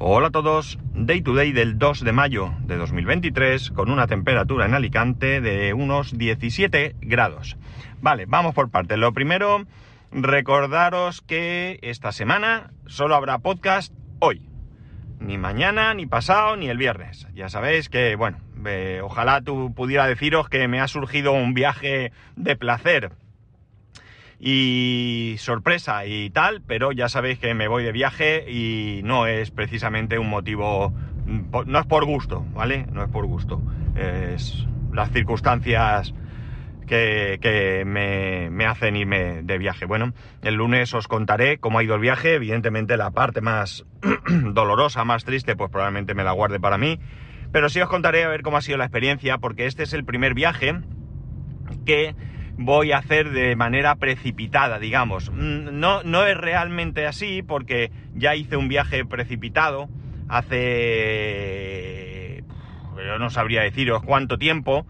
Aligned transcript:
Hola 0.00 0.26
a 0.26 0.30
todos, 0.30 0.76
Day 0.92 1.22
to 1.22 1.34
Day 1.34 1.52
del 1.52 1.78
2 1.78 2.00
de 2.00 2.10
mayo 2.10 2.52
de 2.66 2.76
2023 2.76 3.70
con 3.70 3.92
una 3.92 4.08
temperatura 4.08 4.66
en 4.66 4.74
Alicante 4.74 5.40
de 5.40 5.72
unos 5.72 6.18
17 6.18 6.96
grados. 7.00 7.56
Vale, 8.00 8.26
vamos 8.26 8.56
por 8.56 8.70
partes. 8.70 8.98
Lo 8.98 9.12
primero, 9.12 9.64
recordaros 10.10 11.20
que 11.20 11.78
esta 11.82 12.10
semana 12.10 12.72
solo 12.86 13.14
habrá 13.14 13.38
podcast 13.38 13.94
hoy. 14.18 14.42
Ni 15.20 15.38
mañana, 15.38 15.94
ni 15.94 16.06
pasado, 16.06 16.56
ni 16.56 16.68
el 16.68 16.76
viernes. 16.76 17.28
Ya 17.32 17.48
sabéis 17.48 17.88
que, 17.88 18.16
bueno, 18.16 18.38
eh, 18.66 19.00
ojalá 19.00 19.42
tú 19.42 19.72
pudiera 19.74 20.08
deciros 20.08 20.48
que 20.48 20.66
me 20.66 20.80
ha 20.80 20.88
surgido 20.88 21.32
un 21.32 21.54
viaje 21.54 22.10
de 22.34 22.56
placer 22.56 23.12
y 24.46 25.36
sorpresa 25.38 26.04
y 26.04 26.28
tal, 26.28 26.60
pero 26.60 26.92
ya 26.92 27.08
sabéis 27.08 27.38
que 27.38 27.54
me 27.54 27.66
voy 27.66 27.82
de 27.82 27.92
viaje 27.92 28.44
y 28.46 29.00
no 29.02 29.26
es 29.26 29.50
precisamente 29.50 30.18
un 30.18 30.28
motivo, 30.28 30.92
no 31.24 31.78
es 31.78 31.86
por 31.86 32.04
gusto, 32.04 32.44
¿vale? 32.52 32.84
No 32.92 33.02
es 33.02 33.08
por 33.08 33.24
gusto, 33.24 33.62
es 33.96 34.66
las 34.92 35.10
circunstancias 35.12 36.12
que, 36.86 37.84
me, 37.86 38.50
me, 38.50 38.66
hacen 38.66 38.96
irme 38.96 39.40
de 39.42 39.56
viaje. 39.56 39.86
Bueno, 39.86 40.12
el 40.42 40.56
lunes 40.56 40.92
os 40.92 41.08
contaré 41.08 41.56
cómo 41.56 41.78
ha 41.78 41.82
ido 41.82 41.94
el 41.94 42.02
viaje, 42.02 42.34
evidentemente 42.34 42.98
la 42.98 43.12
parte 43.12 43.40
más 43.40 43.86
dolorosa, 44.28 45.06
más 45.06 45.24
triste, 45.24 45.56
pues 45.56 45.70
probablemente 45.70 46.12
me 46.12 46.22
la 46.22 46.32
guarde 46.32 46.60
para 46.60 46.76
mí, 46.76 47.00
pero 47.50 47.70
sí 47.70 47.80
os 47.80 47.88
contaré 47.88 48.24
a 48.24 48.28
ver 48.28 48.42
cómo 48.42 48.58
ha 48.58 48.60
sido 48.60 48.76
la 48.76 48.84
experiencia, 48.84 49.38
porque 49.38 49.64
este 49.64 49.84
es 49.84 49.94
el 49.94 50.04
primer 50.04 50.34
viaje 50.34 50.74
que 51.86 52.14
voy 52.56 52.92
a 52.92 52.98
hacer 52.98 53.30
de 53.30 53.56
manera 53.56 53.96
precipitada, 53.96 54.78
digamos. 54.78 55.30
Mm, 55.30 55.78
no, 55.78 56.02
no 56.02 56.26
es 56.26 56.36
realmente 56.36 57.06
así 57.06 57.42
porque 57.42 57.90
ya 58.14 58.34
hice 58.34 58.56
un 58.56 58.68
viaje 58.68 59.04
precipitado 59.04 59.88
hace... 60.28 61.64
Yo 62.96 63.18
no 63.18 63.28
sabría 63.28 63.62
deciros 63.62 64.02
cuánto 64.02 64.38
tiempo, 64.38 64.86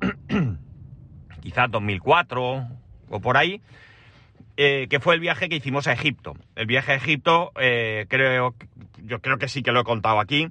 quizás 1.42 1.70
2004 1.70 2.68
o 3.08 3.20
por 3.20 3.36
ahí, 3.36 3.60
eh, 4.56 4.86
que 4.88 5.00
fue 5.00 5.14
el 5.14 5.20
viaje 5.20 5.48
que 5.48 5.56
hicimos 5.56 5.86
a 5.86 5.92
Egipto. 5.92 6.34
El 6.54 6.66
viaje 6.66 6.92
a 6.92 6.96
Egipto, 6.96 7.52
eh, 7.58 8.06
creo, 8.08 8.54
yo 9.02 9.20
creo 9.20 9.38
que 9.38 9.48
sí 9.48 9.62
que 9.62 9.72
lo 9.72 9.80
he 9.80 9.84
contado 9.84 10.20
aquí, 10.20 10.48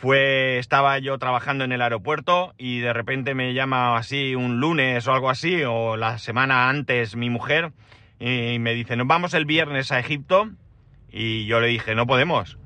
fue, 0.00 0.58
estaba 0.58 0.98
yo 0.98 1.18
trabajando 1.18 1.64
en 1.64 1.72
el 1.72 1.82
aeropuerto 1.82 2.54
y 2.56 2.78
de 2.78 2.92
repente 2.92 3.34
me 3.34 3.52
llama 3.52 3.96
así 3.96 4.36
un 4.36 4.60
lunes 4.60 5.06
o 5.08 5.12
algo 5.12 5.28
así, 5.28 5.64
o 5.64 5.96
la 5.96 6.18
semana 6.18 6.68
antes 6.68 7.16
mi 7.16 7.30
mujer, 7.30 7.72
y 8.20 8.58
me 8.60 8.74
dice, 8.74 8.96
nos 8.96 9.08
vamos 9.08 9.34
el 9.34 9.44
viernes 9.44 9.90
a 9.90 9.98
Egipto. 9.98 10.50
Y 11.10 11.46
yo 11.46 11.60
le 11.60 11.68
dije, 11.68 11.94
no 11.94 12.06
podemos. 12.06 12.58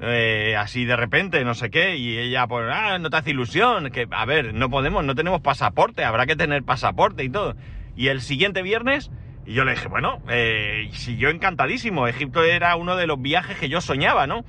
Eh, 0.00 0.56
así 0.58 0.84
de 0.84 0.96
repente, 0.96 1.44
no 1.44 1.54
sé 1.54 1.70
qué, 1.70 1.96
y 1.96 2.18
ella, 2.18 2.46
pues, 2.46 2.66
ah, 2.72 2.98
no 2.98 3.10
te 3.10 3.16
hace 3.16 3.30
ilusión, 3.30 3.90
que, 3.90 4.08
a 4.10 4.24
ver, 4.24 4.52
no 4.52 4.68
podemos, 4.68 5.04
no 5.04 5.14
tenemos 5.14 5.40
pasaporte, 5.42 6.04
habrá 6.04 6.26
que 6.26 6.36
tener 6.36 6.64
pasaporte 6.64 7.22
y 7.22 7.30
todo. 7.30 7.54
Y 7.96 8.08
el 8.08 8.20
siguiente 8.20 8.62
viernes, 8.62 9.10
y 9.46 9.54
yo 9.54 9.64
le 9.64 9.72
dije, 9.72 9.88
bueno, 9.88 10.20
eh, 10.28 10.88
si 10.92 11.16
yo 11.16 11.28
encantadísimo, 11.28 12.08
Egipto 12.08 12.42
era 12.42 12.74
uno 12.76 12.96
de 12.96 13.06
los 13.06 13.20
viajes 13.20 13.56
que 13.58 13.68
yo 13.68 13.80
soñaba, 13.80 14.26
¿no? 14.26 14.44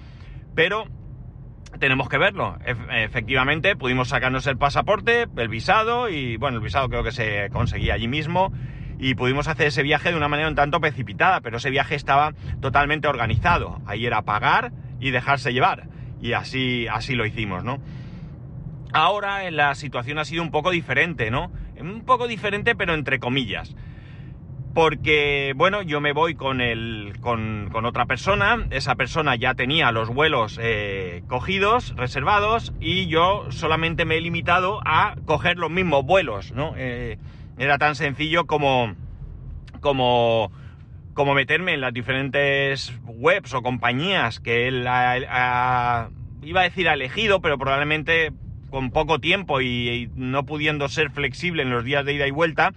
Pero 0.55 0.87
tenemos 1.79 2.09
que 2.09 2.17
verlo. 2.17 2.57
efectivamente, 2.91 3.75
pudimos 3.75 4.09
sacarnos 4.09 4.47
el 4.47 4.57
pasaporte, 4.57 5.27
el 5.35 5.47
visado, 5.47 6.09
y 6.09 6.37
bueno, 6.37 6.57
el 6.57 6.63
visado 6.63 6.89
creo 6.89 7.03
que 7.03 7.11
se 7.11 7.49
conseguía 7.51 7.93
allí 7.93 8.07
mismo, 8.07 8.51
y 8.99 9.15
pudimos 9.15 9.47
hacer 9.47 9.67
ese 9.67 9.83
viaje 9.83 10.09
de 10.09 10.17
una 10.17 10.27
manera 10.27 10.49
un 10.49 10.55
tanto 10.55 10.79
precipitada, 10.79 11.41
pero 11.41 11.57
ese 11.57 11.69
viaje 11.69 11.95
estaba 11.95 12.33
totalmente 12.61 13.07
organizado. 13.07 13.79
Ahí 13.85 14.05
era 14.05 14.23
pagar 14.23 14.71
y 14.99 15.11
dejarse 15.11 15.53
llevar. 15.53 15.87
Y 16.19 16.33
así, 16.33 16.87
así 16.87 17.13
lo 17.13 17.25
hicimos, 17.25 17.63
¿no? 17.63 17.79
Ahora 18.93 19.49
la 19.51 19.75
situación 19.75 20.17
ha 20.17 20.25
sido 20.25 20.41
un 20.41 20.49
poco 20.49 20.71
diferente, 20.71 21.29
¿no? 21.29 21.51
Un 21.79 22.05
poco 22.05 22.27
diferente, 22.27 22.75
pero 22.75 22.95
entre 22.95 23.19
comillas 23.19 23.75
porque, 24.73 25.53
bueno, 25.55 25.81
yo 25.81 26.01
me 26.01 26.13
voy 26.13 26.35
con, 26.35 26.61
el, 26.61 27.15
con, 27.19 27.69
otra 27.85 28.05
persona, 28.05 28.67
esa 28.69 28.95
persona 28.95 29.35
ya 29.35 29.55
tenía 29.55 29.91
los 29.91 30.09
vuelos 30.09 30.59
eh, 30.61 31.23
cogidos, 31.27 31.95
reservados, 31.95 32.73
y 32.79 33.07
yo 33.07 33.45
solamente 33.49 34.05
me 34.05 34.17
he 34.17 34.21
limitado 34.21 34.79
a 34.85 35.15
coger 35.25 35.57
los 35.57 35.71
mismos 35.71 36.05
vuelos, 36.05 36.51
¿no? 36.51 36.73
Eh, 36.77 37.17
era 37.57 37.77
tan 37.79 37.95
sencillo 37.95 38.45
como, 38.45 38.95
como, 39.79 40.51
como 41.13 41.33
meterme 41.33 41.73
en 41.73 41.81
las 41.81 41.93
diferentes 41.93 42.93
webs 43.03 43.53
o 43.53 43.63
compañías 43.63 44.39
que 44.39 44.67
él 44.67 44.81
iba 44.81 46.61
a 46.61 46.63
decir 46.63 46.87
ha 46.87 46.93
elegido, 46.93 47.41
pero 47.41 47.57
probablemente 47.57 48.31
con 48.69 48.91
poco 48.91 49.19
tiempo 49.19 49.61
y 49.61 50.11
no 50.15 50.45
pudiendo 50.45 50.87
ser 50.89 51.09
flexible 51.09 51.63
en 51.63 51.69
los 51.69 51.83
días 51.83 52.05
de 52.05 52.13
ida 52.13 52.27
y 52.27 52.31
vuelta, 52.31 52.73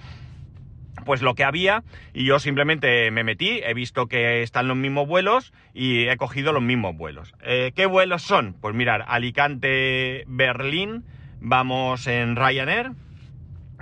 pues 1.04 1.22
lo 1.22 1.34
que 1.34 1.44
había 1.44 1.82
y 2.12 2.24
yo 2.24 2.38
simplemente 2.38 3.10
me 3.10 3.24
metí, 3.24 3.60
he 3.64 3.74
visto 3.74 4.06
que 4.06 4.42
están 4.42 4.68
los 4.68 4.76
mismos 4.76 5.08
vuelos 5.08 5.52
y 5.74 6.08
he 6.08 6.16
cogido 6.16 6.52
los 6.52 6.62
mismos 6.62 6.96
vuelos. 6.96 7.34
Eh, 7.42 7.72
¿Qué 7.74 7.86
vuelos 7.86 8.22
son? 8.22 8.54
Pues 8.60 8.74
mirar, 8.74 9.04
Alicante-Berlín, 9.08 11.04
vamos 11.40 12.06
en 12.06 12.36
Ryanair 12.36 12.92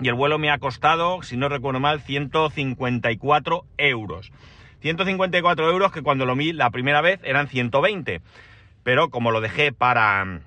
y 0.01 0.09
el 0.09 0.15
vuelo 0.15 0.39
me 0.39 0.51
ha 0.51 0.59
costado, 0.59 1.23
si 1.23 1.37
no 1.37 1.49
recuerdo 1.49 1.81
mal, 1.81 2.01
154 2.01 3.65
euros. 3.79 4.33
154 4.81 5.71
euros 5.71 5.91
que 5.91 6.03
cuando 6.03 6.25
lo 6.25 6.37
vi 6.37 6.53
la 6.53 6.71
primera 6.71 7.01
vez 7.01 7.21
eran 7.25 7.49
120, 7.49 8.21
pero 8.85 9.11
como 9.11 9.33
lo 9.33 9.41
dejé 9.41 9.73
para 9.73 10.41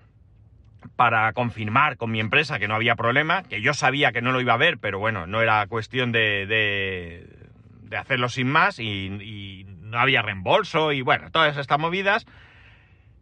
para 0.95 1.31
confirmar 1.33 1.97
con 1.97 2.11
mi 2.11 2.19
empresa 2.19 2.59
que 2.59 2.67
no 2.67 2.75
había 2.75 2.95
problema, 2.95 3.43
que 3.43 3.61
yo 3.61 3.73
sabía 3.73 4.11
que 4.11 4.21
no 4.21 4.31
lo 4.31 4.41
iba 4.41 4.53
a 4.53 4.57
ver, 4.57 4.77
pero 4.77 4.99
bueno, 4.99 5.27
no 5.27 5.41
era 5.41 5.65
cuestión 5.67 6.11
de, 6.11 6.45
de, 6.45 7.97
hacerlo 7.97 8.29
sin 8.29 8.47
más 8.47 8.79
y, 8.79 9.65
no 9.81 9.99
había 9.99 10.21
reembolso 10.21 10.93
y 10.93 11.01
bueno, 11.01 11.31
todas 11.31 11.57
estas 11.57 11.77
movidas, 11.77 12.25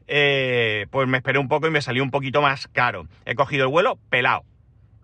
eh, 0.08 0.86
pues 0.92 1.08
me 1.08 1.18
esperé 1.18 1.40
un 1.40 1.48
poco 1.48 1.68
y 1.68 1.72
me 1.72 1.81
salió 1.81 2.03
un 2.03 2.12
poquito 2.12 2.44
más 2.44 2.68
caro. 2.68 3.08
He 3.25 3.34
cogido 3.34 3.64
el 3.66 3.72
vuelo 3.72 3.98
pelado, 4.12 4.44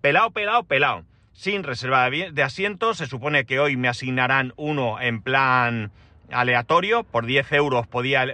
pelado, 0.01 0.29
pelado, 0.29 0.63
pelado, 0.63 1.05
sin 1.33 1.63
reserva 1.63 2.07
de 2.09 2.44
asientos, 2.44 2.97
se 2.97 3.07
supone 3.07 3.45
que 3.45 3.59
hoy 3.59 3.77
me 3.77 3.88
asignarán 3.88 4.53
uno 4.57 5.01
en 5.01 5.23
plan 5.23 5.91
aleatorio, 6.31 7.03
por 7.03 7.25
10 7.25 7.52
euros 7.53 7.88
podía, 7.88 8.25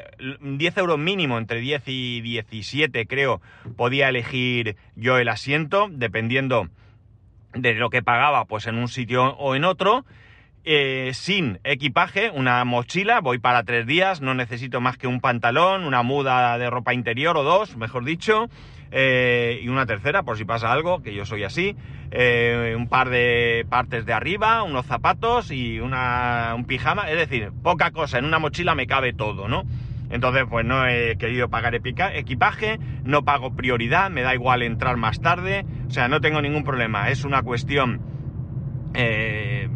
10 0.41 0.77
euros 0.77 0.99
mínimo, 0.99 1.37
entre 1.37 1.59
10 1.59 1.83
y 1.87 2.21
17 2.21 3.05
creo, 3.07 3.41
podía 3.75 4.09
elegir 4.09 4.75
yo 4.95 5.17
el 5.17 5.29
asiento, 5.29 5.87
dependiendo 5.91 6.67
de 7.53 7.73
lo 7.75 7.89
que 7.89 8.01
pagaba, 8.01 8.45
pues 8.45 8.67
en 8.67 8.75
un 8.75 8.87
sitio 8.87 9.35
o 9.35 9.55
en 9.55 9.65
otro. 9.65 10.05
Eh, 10.63 11.11
sin 11.13 11.59
equipaje, 11.63 12.29
una 12.29 12.63
mochila, 12.65 13.19
voy 13.19 13.39
para 13.39 13.63
tres 13.63 13.87
días, 13.87 14.21
no 14.21 14.35
necesito 14.35 14.79
más 14.79 14.95
que 14.95 15.07
un 15.07 15.19
pantalón, 15.19 15.85
una 15.85 16.03
muda 16.03 16.57
de 16.59 16.69
ropa 16.69 16.93
interior 16.93 17.35
o 17.35 17.43
dos, 17.43 17.75
mejor 17.77 18.05
dicho, 18.05 18.47
eh, 18.91 19.59
y 19.63 19.69
una 19.69 19.85
tercera 19.85 20.23
por 20.23 20.37
si 20.37 20.45
pasa 20.45 20.71
algo, 20.71 21.01
que 21.01 21.13
yo 21.13 21.25
soy 21.25 21.43
así, 21.43 21.75
eh, 22.11 22.75
un 22.77 22.87
par 22.87 23.09
de 23.09 23.65
partes 23.69 24.05
de 24.05 24.13
arriba, 24.13 24.63
unos 24.63 24.85
zapatos 24.85 25.51
y 25.51 25.79
una, 25.79 26.53
un 26.55 26.65
pijama, 26.65 27.09
es 27.09 27.17
decir, 27.17 27.51
poca 27.63 27.91
cosa, 27.91 28.19
en 28.19 28.25
una 28.25 28.39
mochila 28.39 28.75
me 28.75 28.87
cabe 28.87 29.13
todo, 29.13 29.47
¿no? 29.47 29.63
Entonces, 30.09 30.43
pues 30.49 30.65
no 30.65 30.85
he 30.87 31.15
querido 31.15 31.47
pagar 31.49 31.73
equipaje, 31.73 32.79
no 33.05 33.23
pago 33.23 33.55
prioridad, 33.55 34.09
me 34.09 34.23
da 34.23 34.33
igual 34.33 34.61
entrar 34.61 34.97
más 34.97 35.21
tarde, 35.21 35.65
o 35.87 35.91
sea, 35.91 36.09
no 36.09 36.19
tengo 36.19 36.41
ningún 36.41 36.65
problema, 36.65 37.09
es 37.09 37.23
una 37.23 37.43
cuestión 37.43 38.01
de 38.93 39.69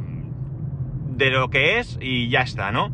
lo 1.30 1.50
que 1.50 1.80
es 1.80 1.98
y 2.02 2.28
ya 2.28 2.42
está, 2.42 2.74
¿no? 2.74 2.92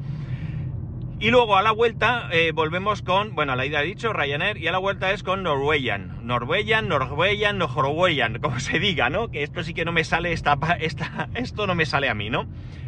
Y 1.21 1.29
luego 1.29 1.55
a 1.55 1.61
la 1.61 1.71
vuelta 1.71 2.29
eh, 2.31 2.51
volvemos 2.51 3.03
con, 3.03 3.35
bueno, 3.35 3.51
a 3.51 3.55
la 3.55 3.63
ida 3.63 3.83
he 3.83 3.85
dicho 3.85 4.11
Ryanair 4.11 4.57
y 4.57 4.67
a 4.67 4.71
la 4.71 4.79
vuelta 4.79 5.11
es 5.11 5.21
con 5.21 5.43
Norwegian. 5.43 6.25
Norwegian, 6.25 6.87
Norwegian, 6.87 7.59
Norwegian, 7.59 8.39
como 8.41 8.59
se 8.59 8.79
diga, 8.79 9.11
¿no? 9.11 9.29
Que 9.29 9.43
esto 9.43 9.63
sí 9.63 9.75
que 9.75 9.85
no 9.85 9.91
me 9.91 10.03
sale, 10.03 10.31
esta, 10.31 10.57
esta, 10.79 11.29
esto 11.35 11.67
no 11.67 11.75
me 11.75 11.85
sale 11.85 12.09
a 12.09 12.15
mí, 12.15 12.31
¿no? 12.31 12.47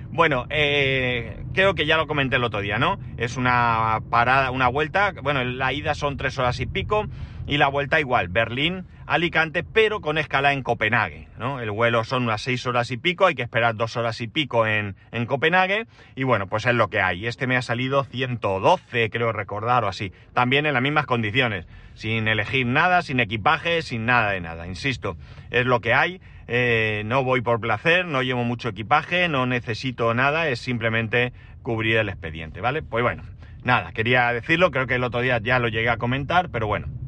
Bueno, 0.10 0.48
eh, 0.50 1.44
creo 1.54 1.76
que 1.76 1.86
ya 1.86 1.96
lo 1.96 2.08
comenté 2.08 2.38
el 2.38 2.44
otro 2.44 2.62
día, 2.62 2.80
¿no? 2.80 2.98
Es 3.18 3.38
una 3.38 4.00
parada, 4.10 4.50
una 4.50 4.68
vuelta, 4.68 5.14
bueno, 5.22 5.44
la 5.44 5.72
ida 5.72 5.94
son 5.94 6.18
tres 6.18 6.40
horas 6.40 6.60
y 6.60 6.66
pico 6.66 7.06
y 7.46 7.58
la 7.58 7.68
vuelta 7.68 8.00
igual, 8.00 8.30
Berlín, 8.30 8.86
Alicante, 9.06 9.64
pero 9.64 10.00
con 10.00 10.18
escala 10.18 10.54
en 10.54 10.64
Copenhague. 10.64 11.28
¿no? 11.38 11.60
El 11.60 11.72
vuelo 11.72 12.04
son 12.04 12.24
unas 12.24 12.42
seis 12.42 12.66
horas 12.66 12.90
y 12.92 12.98
pico, 12.98 13.26
hay 13.26 13.36
que 13.36 13.42
esperar 13.42 13.76
dos 13.76 13.98
horas 13.98 14.22
y 14.22 14.28
pico 14.28 14.66
en, 14.66 14.96
en, 15.12 15.26
Copenhague, 15.26 15.88
y 16.16 16.24
bueno, 16.24 16.48
pues 16.48 16.66
es 16.66 16.74
lo 16.74 16.90
que 16.90 17.02
hay. 17.02 17.28
Este 17.28 17.48
me 17.48 17.58
ha 17.58 17.62
salido 17.62 18.06
112, 18.06 19.10
creo 19.10 19.32
recordar, 19.34 19.84
o 19.84 19.88
así. 19.88 20.14
También 20.34 20.66
en 20.66 20.74
las 20.74 20.82
mismas 20.82 21.06
condiciones, 21.06 21.68
sin 21.96 22.28
elegir 22.28 22.66
nada, 22.66 23.02
sin 23.02 23.20
equipaje, 23.20 23.82
sin 23.82 24.06
nada 24.06 24.32
de 24.32 24.42
nada. 24.42 24.66
Insisto, 24.68 25.18
es 25.52 25.66
lo 25.66 25.82
que 25.82 25.94
hay. 25.94 26.22
Eh, 26.48 27.04
no 27.06 27.24
voy 27.24 27.42
por 27.42 27.60
placer, 27.60 28.06
no 28.06 28.22
llevo 28.22 28.44
mucho 28.44 28.70
equipaje, 28.70 29.28
no 29.28 29.46
necesito 29.46 30.14
nada, 30.14 30.48
es 30.48 30.60
simplemente 30.60 31.34
cubrir 31.62 31.98
el 31.98 32.10
expediente, 32.10 32.62
¿vale? 32.62 32.84
Pues 32.84 33.04
bueno, 33.04 33.24
nada, 33.64 33.92
quería 33.94 34.32
decirlo, 34.34 34.72
creo 34.72 34.88
que 34.88 34.96
el 34.96 35.04
otro 35.04 35.22
día 35.22 35.40
ya 35.42 35.60
lo 35.60 35.70
llegué 35.70 35.90
a 35.90 35.98
comentar, 35.98 36.50
pero 36.50 36.68
bueno. 36.68 37.03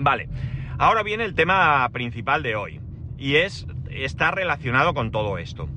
Vale. 0.00 0.28
Ahora 0.78 1.02
viene 1.02 1.24
el 1.24 1.34
tema 1.34 1.88
principal 1.90 2.42
de 2.42 2.56
hoy, 2.56 2.80
y 3.18 3.36
es, 3.36 3.66
está 3.90 4.30
relacionado 4.30 4.94
con 4.94 5.10
todo 5.10 5.38
esto. 5.38 5.68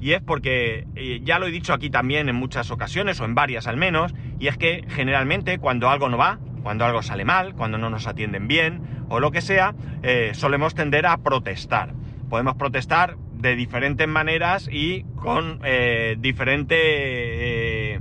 Y 0.00 0.12
es 0.12 0.22
porque, 0.22 0.86
eh, 0.94 1.20
ya 1.24 1.38
lo 1.38 1.46
he 1.46 1.50
dicho 1.50 1.72
aquí 1.72 1.90
también 1.90 2.28
en 2.28 2.36
muchas 2.36 2.70
ocasiones, 2.70 3.20
o 3.20 3.24
en 3.24 3.34
varias 3.34 3.66
al 3.66 3.76
menos, 3.76 4.14
y 4.38 4.46
es 4.46 4.56
que 4.56 4.84
generalmente 4.88 5.58
cuando 5.58 5.90
algo 5.90 6.08
no 6.08 6.16
va, 6.16 6.38
cuando 6.62 6.84
algo 6.84 7.02
sale 7.02 7.24
mal, 7.24 7.54
cuando 7.54 7.76
no 7.76 7.90
nos 7.90 8.06
atienden 8.06 8.46
bien, 8.46 9.04
o 9.08 9.18
lo 9.18 9.32
que 9.32 9.40
sea, 9.40 9.74
eh, 10.02 10.30
solemos 10.32 10.74
tender 10.74 11.06
a 11.06 11.18
protestar. 11.18 11.92
Podemos 12.30 12.54
protestar 12.54 13.16
de 13.42 13.56
diferentes 13.56 14.06
maneras 14.06 14.68
y 14.70 15.02
con 15.16 15.58
eh, 15.64 16.16
diferente, 16.18 16.76
eh, 16.76 18.00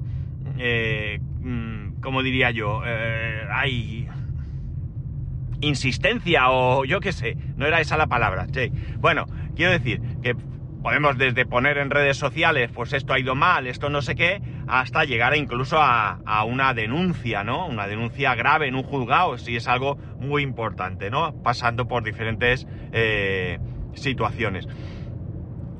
eh, 0.59 1.19
mm, 1.41 1.99
¿cómo 2.01 2.21
diría 2.21 2.51
yo? 2.51 2.81
Hay 3.51 4.07
insistencia 5.61 6.49
o 6.49 6.85
yo 6.85 6.99
qué 6.99 7.11
sé, 7.11 7.37
no 7.55 7.65
era 7.65 7.79
esa 7.79 7.97
la 7.97 8.07
palabra. 8.07 8.47
Sí. 8.53 8.71
Bueno, 8.97 9.25
quiero 9.55 9.71
decir 9.71 10.01
que 10.21 10.35
podemos 10.81 11.17
desde 11.17 11.45
poner 11.45 11.77
en 11.77 11.89
redes 11.89 12.17
sociales, 12.17 12.71
pues 12.73 12.93
esto 12.93 13.13
ha 13.13 13.19
ido 13.19 13.35
mal, 13.35 13.67
esto 13.67 13.89
no 13.89 14.01
sé 14.01 14.15
qué, 14.15 14.41
hasta 14.67 15.05
llegar 15.05 15.35
incluso 15.35 15.77
a, 15.79 16.19
una 16.45 16.73
denuncia, 16.73 17.43
¿no? 17.43 17.67
Una 17.67 17.87
denuncia 17.87 18.33
grave 18.35 18.67
en 18.67 18.75
un 18.75 18.83
juzgado, 18.83 19.37
si 19.37 19.55
es 19.55 19.67
algo 19.67 19.97
muy 20.19 20.41
importante, 20.41 21.11
¿no? 21.11 21.33
Pasando 21.43 21.87
por 21.87 22.03
diferentes 22.03 22.67
eh, 22.91 23.59
situaciones. 23.93 24.67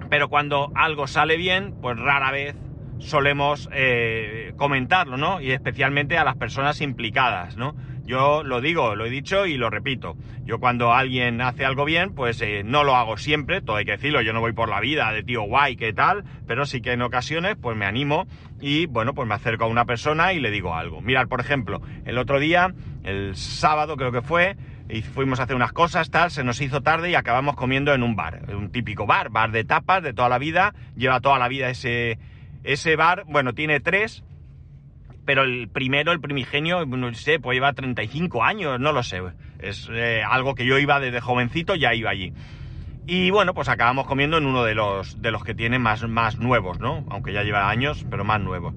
Pero 0.10 0.30
cuando 0.30 0.72
algo 0.76 1.08
sale 1.08 1.38
bien, 1.38 1.74
pues 1.82 1.98
rara 1.98 2.32
vez 2.32 2.56
solemos 3.00 3.70
eh, 3.74 4.54
comentarlo, 4.58 5.18
¿no? 5.18 5.42
Y 5.42 5.52
especialmente 5.52 6.18
a 6.18 6.24
las 6.24 6.36
personas 6.36 6.82
implicadas, 6.82 7.58
¿no? 7.58 7.76
Yo 8.12 8.44
lo 8.44 8.60
digo, 8.60 8.94
lo 8.94 9.06
he 9.06 9.10
dicho 9.10 9.46
y 9.46 9.56
lo 9.56 9.70
repito. 9.70 10.18
Yo 10.44 10.60
cuando 10.60 10.92
alguien 10.92 11.40
hace 11.40 11.64
algo 11.64 11.86
bien, 11.86 12.14
pues 12.14 12.42
eh, 12.42 12.62
no 12.62 12.84
lo 12.84 12.98
hago 12.98 13.16
siempre, 13.16 13.62
todo 13.62 13.78
hay 13.78 13.86
que 13.86 13.94
decirlo, 13.94 14.22
yo 14.22 14.34
no 14.34 14.42
voy 14.42 14.52
por 14.52 14.68
la 14.68 14.82
vida 14.82 15.14
de 15.14 15.24
tío 15.24 15.44
guay, 15.44 15.78
¿qué 15.78 15.94
tal? 15.94 16.26
Pero 16.46 16.66
sí 16.66 16.82
que 16.82 16.92
en 16.92 17.04
ocasiones, 17.04 17.56
pues 17.56 17.78
me 17.78 17.86
animo 17.86 18.28
y, 18.60 18.86
bueno, 18.88 19.14
pues 19.14 19.30
me 19.30 19.36
acerco 19.36 19.64
a 19.64 19.68
una 19.68 19.86
persona 19.86 20.34
y 20.34 20.42
le 20.42 20.52
digo 20.52 20.76
algo. 20.76 21.00
Mirad, 21.00 21.30
por 21.30 21.40
ejemplo, 21.40 21.82
el 22.04 22.18
otro 22.18 22.42
día, 22.42 22.74
el 23.06 23.34
sábado 23.38 23.96
creo 23.96 24.12
que 24.12 24.22
fue, 24.22 24.58
y 24.90 25.04
fuimos 25.04 25.40
a 25.40 25.44
hacer 25.44 25.56
unas 25.56 25.72
cosas, 25.72 26.12
tal, 26.12 26.32
se 26.32 26.44
nos 26.44 26.60
hizo 26.60 26.82
tarde 26.82 27.12
y 27.12 27.16
acabamos 27.16 27.56
comiendo 27.56 27.94
en 27.94 28.04
un 28.04 28.18
bar, 28.18 28.42
un 28.54 28.74
típico 28.74 29.06
bar, 29.06 29.30
bar 29.30 29.52
de 29.52 29.64
tapas 29.64 30.04
de 30.04 30.12
toda 30.12 30.28
la 30.28 30.38
vida, 30.38 30.74
lleva 30.98 31.22
toda 31.22 31.40
la 31.40 31.48
vida 31.48 31.70
ese, 31.70 32.20
ese 32.66 32.98
bar, 32.98 33.24
bueno, 33.26 33.54
tiene 33.54 33.80
tres, 33.80 34.22
pero 35.32 35.44
el 35.44 35.70
primero, 35.70 36.12
el 36.12 36.20
primigenio, 36.20 36.86
no 36.86 37.14
sé, 37.14 37.40
pues 37.40 37.56
lleva 37.56 37.72
35 37.72 38.44
años, 38.44 38.82
no 38.82 38.92
lo 38.92 39.02
sé. 39.02 39.22
Es 39.60 39.88
eh, 39.90 40.24
algo 40.30 40.56
que 40.56 40.66
yo 40.66 40.78
iba 40.78 41.00
desde 41.00 41.22
jovencito, 41.22 41.74
ya 41.76 41.94
iba 41.94 42.10
allí. 42.10 42.34
Y 43.08 43.30
bueno, 43.30 43.54
pues 43.54 43.70
acabamos 43.70 44.08
comiendo 44.08 44.38
en 44.38 44.46
uno 44.46 44.66
de 44.66 44.76
los, 44.76 45.22
de 45.22 45.32
los 45.32 45.46
que 45.46 45.56
tiene 45.56 45.80
más, 45.80 46.06
más 46.06 46.38
nuevos, 46.38 46.82
¿no? 46.82 47.06
Aunque 47.10 47.32
ya 47.32 47.44
lleva 47.44 47.70
años, 47.70 48.06
pero 48.10 48.26
más 48.26 48.42
nuevos. 48.42 48.74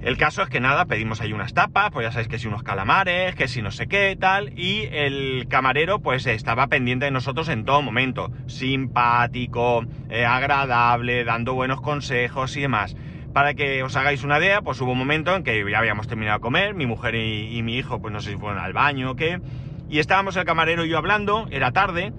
El 0.00 0.16
caso 0.16 0.42
es 0.42 0.48
que 0.48 0.60
nada, 0.60 0.84
pedimos 0.84 1.20
ahí 1.20 1.32
unas 1.32 1.54
tapas, 1.54 1.90
pues 1.90 2.06
ya 2.06 2.12
sabéis 2.12 2.28
que 2.28 2.38
si 2.38 2.46
unos 2.46 2.62
calamares, 2.62 3.34
que 3.34 3.48
si 3.48 3.60
no 3.60 3.72
sé 3.72 3.88
qué, 3.88 4.16
tal, 4.16 4.56
y 4.56 4.86
el 4.92 5.48
camarero 5.48 5.98
pues 5.98 6.24
estaba 6.26 6.68
pendiente 6.68 7.06
de 7.06 7.10
nosotros 7.10 7.48
en 7.48 7.64
todo 7.64 7.82
momento, 7.82 8.30
simpático, 8.46 9.84
eh, 10.08 10.24
agradable, 10.24 11.24
dando 11.24 11.54
buenos 11.54 11.80
consejos 11.80 12.56
y 12.56 12.60
demás. 12.60 12.94
Para 13.38 13.54
que 13.54 13.84
os 13.84 13.94
hagáis 13.94 14.24
una 14.24 14.40
idea, 14.40 14.62
pues 14.62 14.80
hubo 14.80 14.90
un 14.90 14.98
momento 14.98 15.36
en 15.36 15.44
que 15.44 15.64
ya 15.70 15.78
habíamos 15.78 16.08
terminado 16.08 16.38
de 16.38 16.42
comer, 16.42 16.74
mi 16.74 16.86
mujer 16.86 17.14
y, 17.14 17.62
mi 17.62 17.76
hijo, 17.76 18.00
pues 18.00 18.12
no 18.12 18.18
sé 18.18 18.32
si 18.32 18.36
fueron 18.36 18.58
al 18.58 18.72
baño 18.72 19.12
o 19.12 19.14
qué, 19.14 19.40
y 19.88 20.00
estábamos 20.00 20.36
el 20.36 20.44
camarero 20.44 20.84
y 20.84 20.88
yo 20.88 20.98
hablando, 20.98 21.46
era 21.52 21.70
tarde, 21.70 22.12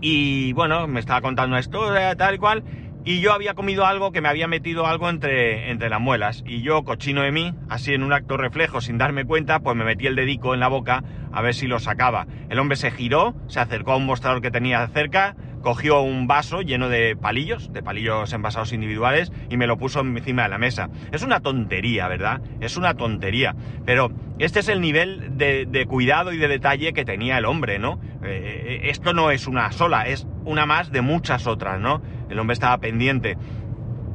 y 0.00 0.54
bueno, 0.54 0.86
me 0.86 1.00
estaba 1.00 1.20
contando 1.20 1.52
una 1.52 1.60
historia, 1.60 2.16
tal 2.16 2.38
cual, 2.38 2.64
y 3.04 3.20
yo 3.20 3.34
había 3.34 3.52
comido 3.52 3.84
algo 3.84 4.10
que 4.10 4.22
me 4.22 4.30
había 4.30 4.48
metido 4.48 4.86
algo 4.86 5.10
entre, 5.10 5.70
entre 5.70 5.90
las 5.90 6.00
muelas. 6.00 6.42
Y 6.46 6.62
yo, 6.62 6.82
cochino 6.82 7.20
de 7.20 7.30
mí, 7.30 7.54
así 7.68 7.92
en 7.92 8.02
un 8.02 8.14
acto 8.14 8.38
reflejo, 8.38 8.80
sin 8.80 8.96
darme 8.96 9.26
cuenta, 9.26 9.60
pues 9.60 9.76
me 9.76 9.84
metí 9.84 10.06
el 10.06 10.16
dedico 10.16 10.54
en 10.54 10.60
la 10.60 10.68
boca 10.68 11.04
a 11.30 11.42
ver 11.42 11.54
si 11.54 11.66
lo 11.66 11.78
sacaba. 11.78 12.26
El 12.48 12.58
hombre 12.58 12.76
se 12.78 12.90
giró, 12.90 13.34
se 13.48 13.60
acercó 13.60 13.92
a 13.92 13.96
un 13.96 14.06
mostrador 14.06 14.40
que 14.40 14.50
tenía 14.50 14.88
cerca, 14.88 15.36
cogió 15.66 16.00
un 16.00 16.28
vaso 16.28 16.62
lleno 16.62 16.88
de 16.88 17.16
palillos, 17.16 17.72
de 17.72 17.82
palillos 17.82 18.32
envasados 18.32 18.72
individuales, 18.72 19.32
y 19.50 19.56
me 19.56 19.66
lo 19.66 19.76
puso 19.76 19.98
encima 19.98 20.44
de 20.44 20.48
la 20.48 20.58
mesa. 20.58 20.90
Es 21.10 21.24
una 21.24 21.40
tontería, 21.40 22.06
¿verdad? 22.06 22.40
Es 22.60 22.76
una 22.76 22.94
tontería. 22.94 23.56
Pero 23.84 24.12
este 24.38 24.60
es 24.60 24.68
el 24.68 24.80
nivel 24.80 25.36
de, 25.36 25.86
cuidado 25.88 26.32
y 26.32 26.36
de 26.36 26.46
detalle 26.46 26.92
que 26.92 27.04
tenía 27.04 27.36
el 27.36 27.46
hombre, 27.46 27.80
¿no? 27.80 27.98
Eh, 28.22 28.82
esto 28.84 29.12
no 29.12 29.32
es 29.32 29.48
una 29.48 29.72
sola, 29.72 30.06
es 30.06 30.28
una 30.44 30.66
más 30.66 30.92
de 30.92 31.00
muchas 31.00 31.48
otras, 31.48 31.80
¿no? 31.80 32.00
El 32.30 32.38
hombre 32.38 32.54
estaba 32.54 32.78
pendiente. 32.78 33.36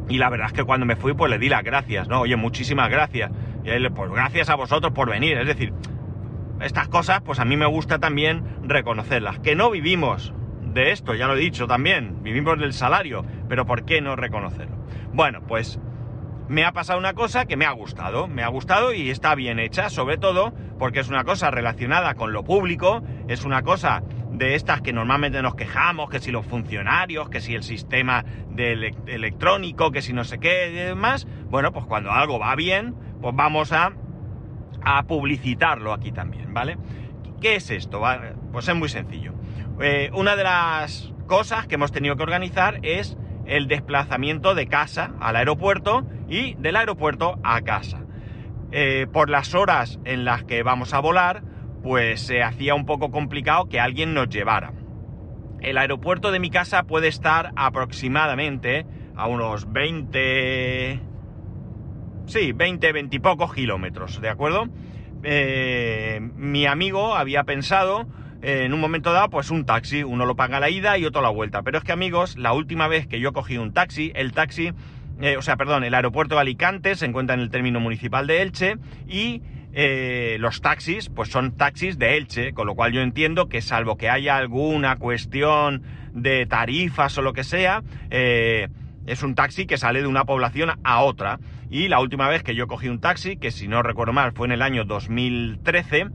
Y 0.07 0.19
la 0.19 0.29
verdad 0.29 0.47
es 0.47 0.53
que 0.53 0.63
cuando 0.63 0.85
me 0.85 0.95
fui, 0.95 1.13
pues 1.15 1.29
le 1.29 1.37
di 1.37 1.49
las 1.49 1.63
gracias, 1.63 2.07
¿no? 2.07 2.21
Oye, 2.21 2.37
muchísimas 2.37 2.89
gracias. 2.89 3.29
Y 3.65 3.71
él, 3.71 3.91
pues 3.91 4.09
gracias 4.09 4.49
a 4.49 4.55
vosotros 4.55 4.93
por 4.93 5.09
venir. 5.09 5.37
Es 5.37 5.47
decir, 5.47 5.73
estas 6.61 6.87
cosas, 6.87 7.19
pues 7.19 7.39
a 7.39 7.43
mí 7.43 7.57
me 7.57 7.65
gusta 7.65 7.99
también 7.99 8.41
reconocerlas. 8.63 9.39
Que 9.39 9.53
no 9.53 9.69
vivimos 9.69 10.33
de 10.73 10.91
esto, 10.91 11.13
ya 11.15 11.27
lo 11.27 11.35
he 11.35 11.39
dicho 11.39 11.67
también, 11.67 12.23
vivimos 12.23 12.59
del 12.59 12.73
salario, 12.73 13.25
pero 13.49 13.65
¿por 13.65 13.85
qué 13.85 14.01
no 14.01 14.15
reconocerlo? 14.15 14.77
Bueno, 15.13 15.41
pues 15.47 15.79
me 16.47 16.65
ha 16.65 16.73
pasado 16.73 16.99
una 16.99 17.13
cosa 17.13 17.45
que 17.45 17.55
me 17.55 17.65
ha 17.65 17.71
gustado, 17.71 18.27
me 18.27 18.43
ha 18.43 18.47
gustado 18.47 18.93
y 18.93 19.09
está 19.09 19.35
bien 19.35 19.59
hecha, 19.59 19.89
sobre 19.89 20.17
todo 20.17 20.53
porque 20.77 20.99
es 20.99 21.09
una 21.09 21.23
cosa 21.23 21.51
relacionada 21.51 22.15
con 22.15 22.33
lo 22.33 22.43
público, 22.43 23.03
es 23.27 23.45
una 23.45 23.61
cosa 23.61 24.03
de 24.31 24.55
estas 24.55 24.81
que 24.81 24.93
normalmente 24.93 25.41
nos 25.41 25.55
quejamos, 25.55 26.09
que 26.09 26.19
si 26.19 26.31
los 26.31 26.45
funcionarios, 26.45 27.29
que 27.29 27.39
si 27.39 27.55
el 27.55 27.63
sistema 27.63 28.25
de 28.49 28.73
ele 28.73 28.95
electrónico, 29.07 29.91
que 29.91 30.01
si 30.01 30.13
no 30.13 30.23
sé 30.23 30.39
qué 30.39 30.69
y 30.71 30.75
demás, 30.75 31.27
bueno, 31.49 31.71
pues 31.71 31.85
cuando 31.85 32.11
algo 32.11 32.39
va 32.39 32.55
bien, 32.55 32.95
pues 33.21 33.35
vamos 33.35 33.71
a, 33.71 33.93
a 34.83 35.03
publicitarlo 35.03 35.93
aquí 35.93 36.11
también, 36.11 36.53
¿vale? 36.53 36.77
¿Qué 37.39 37.55
es 37.55 37.69
esto? 37.71 38.01
Pues 38.51 38.67
es 38.67 38.75
muy 38.75 38.89
sencillo. 38.89 39.33
Eh, 39.81 40.11
una 40.13 40.35
de 40.35 40.43
las 40.43 41.11
cosas 41.25 41.65
que 41.65 41.75
hemos 41.75 41.91
tenido 41.91 42.15
que 42.15 42.23
organizar 42.23 42.79
es 42.83 43.17
el 43.47 43.67
desplazamiento 43.67 44.53
de 44.53 44.67
casa 44.67 45.13
al 45.19 45.35
aeropuerto 45.35 46.05
y 46.29 46.53
del 46.55 46.75
aeropuerto 46.75 47.39
a 47.43 47.61
casa. 47.61 48.01
Eh, 48.71 49.07
por 49.11 49.29
las 49.29 49.55
horas 49.55 49.99
en 50.05 50.23
las 50.23 50.43
que 50.43 50.61
vamos 50.61 50.93
a 50.93 50.99
volar, 50.99 51.41
pues 51.81 52.21
se 52.21 52.43
hacía 52.43 52.75
un 52.75 52.85
poco 52.85 53.09
complicado 53.09 53.67
que 53.69 53.79
alguien 53.79 54.13
nos 54.13 54.29
llevara. 54.29 54.71
El 55.61 55.77
aeropuerto 55.79 56.31
de 56.31 56.39
mi 56.39 56.51
casa 56.51 56.83
puede 56.83 57.07
estar 57.07 57.51
aproximadamente 57.55 58.85
a 59.15 59.27
unos 59.27 59.71
20... 59.71 60.99
Sí, 62.27 62.51
20, 62.51 62.91
20 62.91 63.15
y 63.15 63.19
pocos 63.19 63.53
kilómetros, 63.53 64.21
¿de 64.21 64.29
acuerdo? 64.29 64.67
Eh, 65.23 66.19
mi 66.35 66.65
amigo 66.67 67.15
había 67.15 67.43
pensado 67.43 68.07
en 68.41 68.73
un 68.73 68.79
momento 68.79 69.13
dado, 69.13 69.29
pues 69.29 69.51
un 69.51 69.65
taxi, 69.65 70.03
uno 70.03 70.25
lo 70.25 70.35
paga 70.35 70.59
la 70.59 70.69
ida 70.69 70.97
y 70.97 71.05
otro 71.05 71.21
la 71.21 71.29
vuelta. 71.29 71.61
Pero 71.61 71.77
es 71.77 71.83
que 71.83 71.91
amigos, 71.91 72.37
la 72.37 72.53
última 72.53 72.87
vez 72.87 73.07
que 73.07 73.19
yo 73.19 73.33
cogí 73.33 73.57
un 73.57 73.73
taxi, 73.73 74.11
el 74.15 74.33
taxi, 74.33 74.71
eh, 75.21 75.37
o 75.37 75.41
sea, 75.41 75.55
perdón, 75.57 75.83
el 75.83 75.93
aeropuerto 75.93 76.35
de 76.35 76.41
Alicante 76.41 76.95
se 76.95 77.05
encuentra 77.05 77.35
en 77.35 77.41
el 77.41 77.51
término 77.51 77.79
municipal 77.79 78.25
de 78.25 78.41
Elche 78.41 78.77
y 79.07 79.41
eh, 79.73 80.37
los 80.39 80.61
taxis, 80.61 81.09
pues 81.09 81.29
son 81.29 81.55
taxis 81.55 81.97
de 81.97 82.17
Elche, 82.17 82.53
con 82.53 82.67
lo 82.67 82.75
cual 82.75 82.91
yo 82.91 83.01
entiendo 83.01 83.47
que 83.47 83.61
salvo 83.61 83.97
que 83.97 84.09
haya 84.09 84.35
alguna 84.35 84.97
cuestión 84.97 85.83
de 86.13 86.45
tarifas 86.45 87.17
o 87.17 87.21
lo 87.21 87.33
que 87.33 87.43
sea, 87.43 87.83
eh, 88.09 88.67
es 89.05 89.23
un 89.23 89.35
taxi 89.35 89.65
que 89.65 89.77
sale 89.77 90.01
de 90.01 90.07
una 90.07 90.25
población 90.25 90.71
a 90.83 91.01
otra. 91.01 91.39
Y 91.69 91.87
la 91.87 91.99
última 91.99 92.27
vez 92.27 92.43
que 92.43 92.55
yo 92.55 92.67
cogí 92.67 92.89
un 92.89 92.99
taxi, 92.99 93.37
que 93.37 93.51
si 93.51 93.67
no 93.67 93.81
recuerdo 93.81 94.13
mal 94.13 94.33
fue 94.33 94.47
en 94.47 94.51
el 94.51 94.61
año 94.61 94.83
2013, 94.83 96.07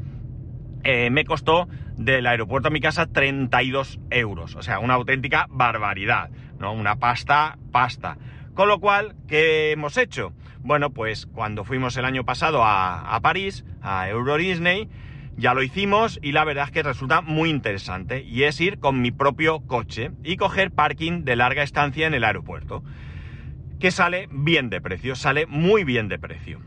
eh, 0.88 1.10
me 1.10 1.24
costó 1.24 1.68
del 1.96 2.28
aeropuerto 2.28 2.68
a 2.68 2.70
mi 2.70 2.80
casa 2.80 3.06
32 3.06 3.98
euros. 4.10 4.54
O 4.54 4.62
sea, 4.62 4.78
una 4.78 4.94
auténtica 4.94 5.48
barbaridad, 5.50 6.30
¿no? 6.60 6.72
Una 6.72 6.94
pasta, 6.94 7.58
pasta. 7.72 8.18
Con 8.54 8.68
lo 8.68 8.78
cual, 8.78 9.16
¿qué 9.26 9.72
hemos 9.72 9.96
hecho? 9.96 10.32
Bueno, 10.60 10.90
pues 10.90 11.26
cuando 11.26 11.64
fuimos 11.64 11.96
el 11.96 12.04
año 12.04 12.24
pasado 12.24 12.62
a, 12.62 13.16
a 13.16 13.20
París, 13.20 13.64
a 13.82 14.08
Euro 14.08 14.36
Disney, 14.36 14.88
ya 15.36 15.54
lo 15.54 15.64
hicimos 15.64 16.20
y 16.22 16.30
la 16.30 16.44
verdad 16.44 16.66
es 16.66 16.70
que 16.70 16.84
resulta 16.84 17.20
muy 17.20 17.50
interesante 17.50 18.22
y 18.22 18.44
es 18.44 18.60
ir 18.60 18.78
con 18.78 19.02
mi 19.02 19.10
propio 19.10 19.66
coche 19.66 20.12
y 20.22 20.36
coger 20.36 20.70
parking 20.70 21.24
de 21.24 21.34
larga 21.34 21.64
estancia 21.64 22.06
en 22.06 22.14
el 22.14 22.22
aeropuerto, 22.22 22.84
que 23.80 23.90
sale 23.90 24.28
bien 24.30 24.70
de 24.70 24.80
precio, 24.80 25.16
sale 25.16 25.46
muy 25.46 25.82
bien 25.82 26.06
de 26.06 26.20
precio. 26.20 26.60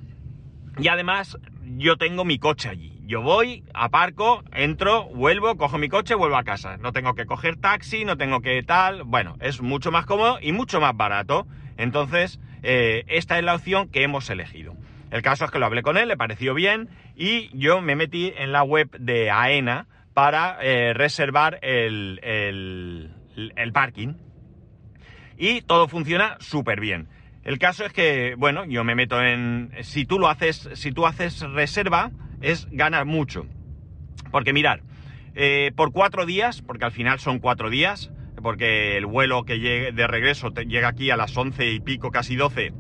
Y 0.78 0.90
además 0.90 1.38
yo 1.78 1.96
tengo 1.96 2.26
mi 2.26 2.38
coche 2.38 2.68
allí. 2.68 2.99
Yo 3.10 3.24
voy, 3.24 3.64
aparco, 3.74 4.44
entro, 4.54 5.06
vuelvo, 5.06 5.58
cojo 5.58 5.80
mi 5.80 5.90
coche, 5.90 6.14
vuelvo 6.14 6.38
a 6.38 6.44
casa. 6.44 6.78
No 6.78 6.94
tengo 6.94 7.16
que 7.16 7.26
coger 7.26 7.56
taxi, 7.56 8.06
no 8.06 8.18
tengo 8.18 8.42
que 8.42 8.62
tal. 8.62 9.02
Bueno, 9.02 9.36
es 9.40 9.64
mucho 9.64 9.90
más 9.90 10.06
cómodo 10.06 10.38
y 10.40 10.52
mucho 10.52 10.80
más 10.80 10.96
barato. 10.96 11.48
Entonces, 11.78 12.40
eh, 12.62 13.06
esta 13.08 13.40
es 13.40 13.44
la 13.44 13.56
opción 13.56 13.90
que 13.90 14.04
hemos 14.04 14.30
elegido. 14.30 14.76
El 15.10 15.24
caso 15.24 15.46
es 15.46 15.50
que 15.50 15.58
lo 15.58 15.66
hablé 15.66 15.82
con 15.82 15.98
él, 15.98 16.08
le 16.08 16.18
pareció 16.18 16.54
bien 16.54 16.88
y 17.16 17.50
yo 17.58 17.82
me 17.82 17.96
metí 17.96 18.32
en 18.38 18.52
la 18.52 18.62
web 18.62 18.92
de 19.00 19.32
AENA 19.32 19.88
para 20.14 20.60
eh, 20.62 20.94
reservar 20.94 21.58
el, 21.64 22.20
el, 22.22 23.72
parking. 23.74 24.14
Y 25.36 25.62
todo 25.62 25.88
funciona 25.88 26.38
súper 26.42 26.80
bien. 26.80 27.08
El 27.44 27.58
caso 27.58 27.86
es 27.86 27.92
que, 27.92 28.36
bueno, 28.38 28.66
yo 28.66 28.84
me 28.84 28.94
meto 28.94 29.20
en... 29.20 29.72
Si 29.82 30.06
tú 30.06 30.20
lo 30.20 30.28
haces, 30.28 30.70
si 30.74 30.92
tú 30.92 31.08
haces 31.08 31.40
reserva, 31.42 32.12
es 32.42 32.68
ganar 32.72 33.06
mucho. 33.06 33.46
Porque 34.32 34.54
mirar, 34.54 34.82
eh, 35.36 35.72
por 35.76 35.92
cuatro 35.92 36.26
días, 36.26 36.62
porque 36.62 36.86
al 36.86 36.92
final 36.92 37.20
son 37.20 37.40
cuatro 37.40 37.70
días, 37.70 38.12
porque 38.42 38.98
el 38.98 39.06
vuelo 39.06 39.44
que 39.44 39.60
llegue 39.60 39.92
de 39.92 40.08
regreso 40.08 40.50
llega 40.50 40.90
aquí 40.90 41.12
a 41.12 41.18
las 41.18 41.36
once 41.36 41.72
y 41.72 41.80
pico, 41.80 42.12
casi 42.12 42.36
doce, 42.36 42.74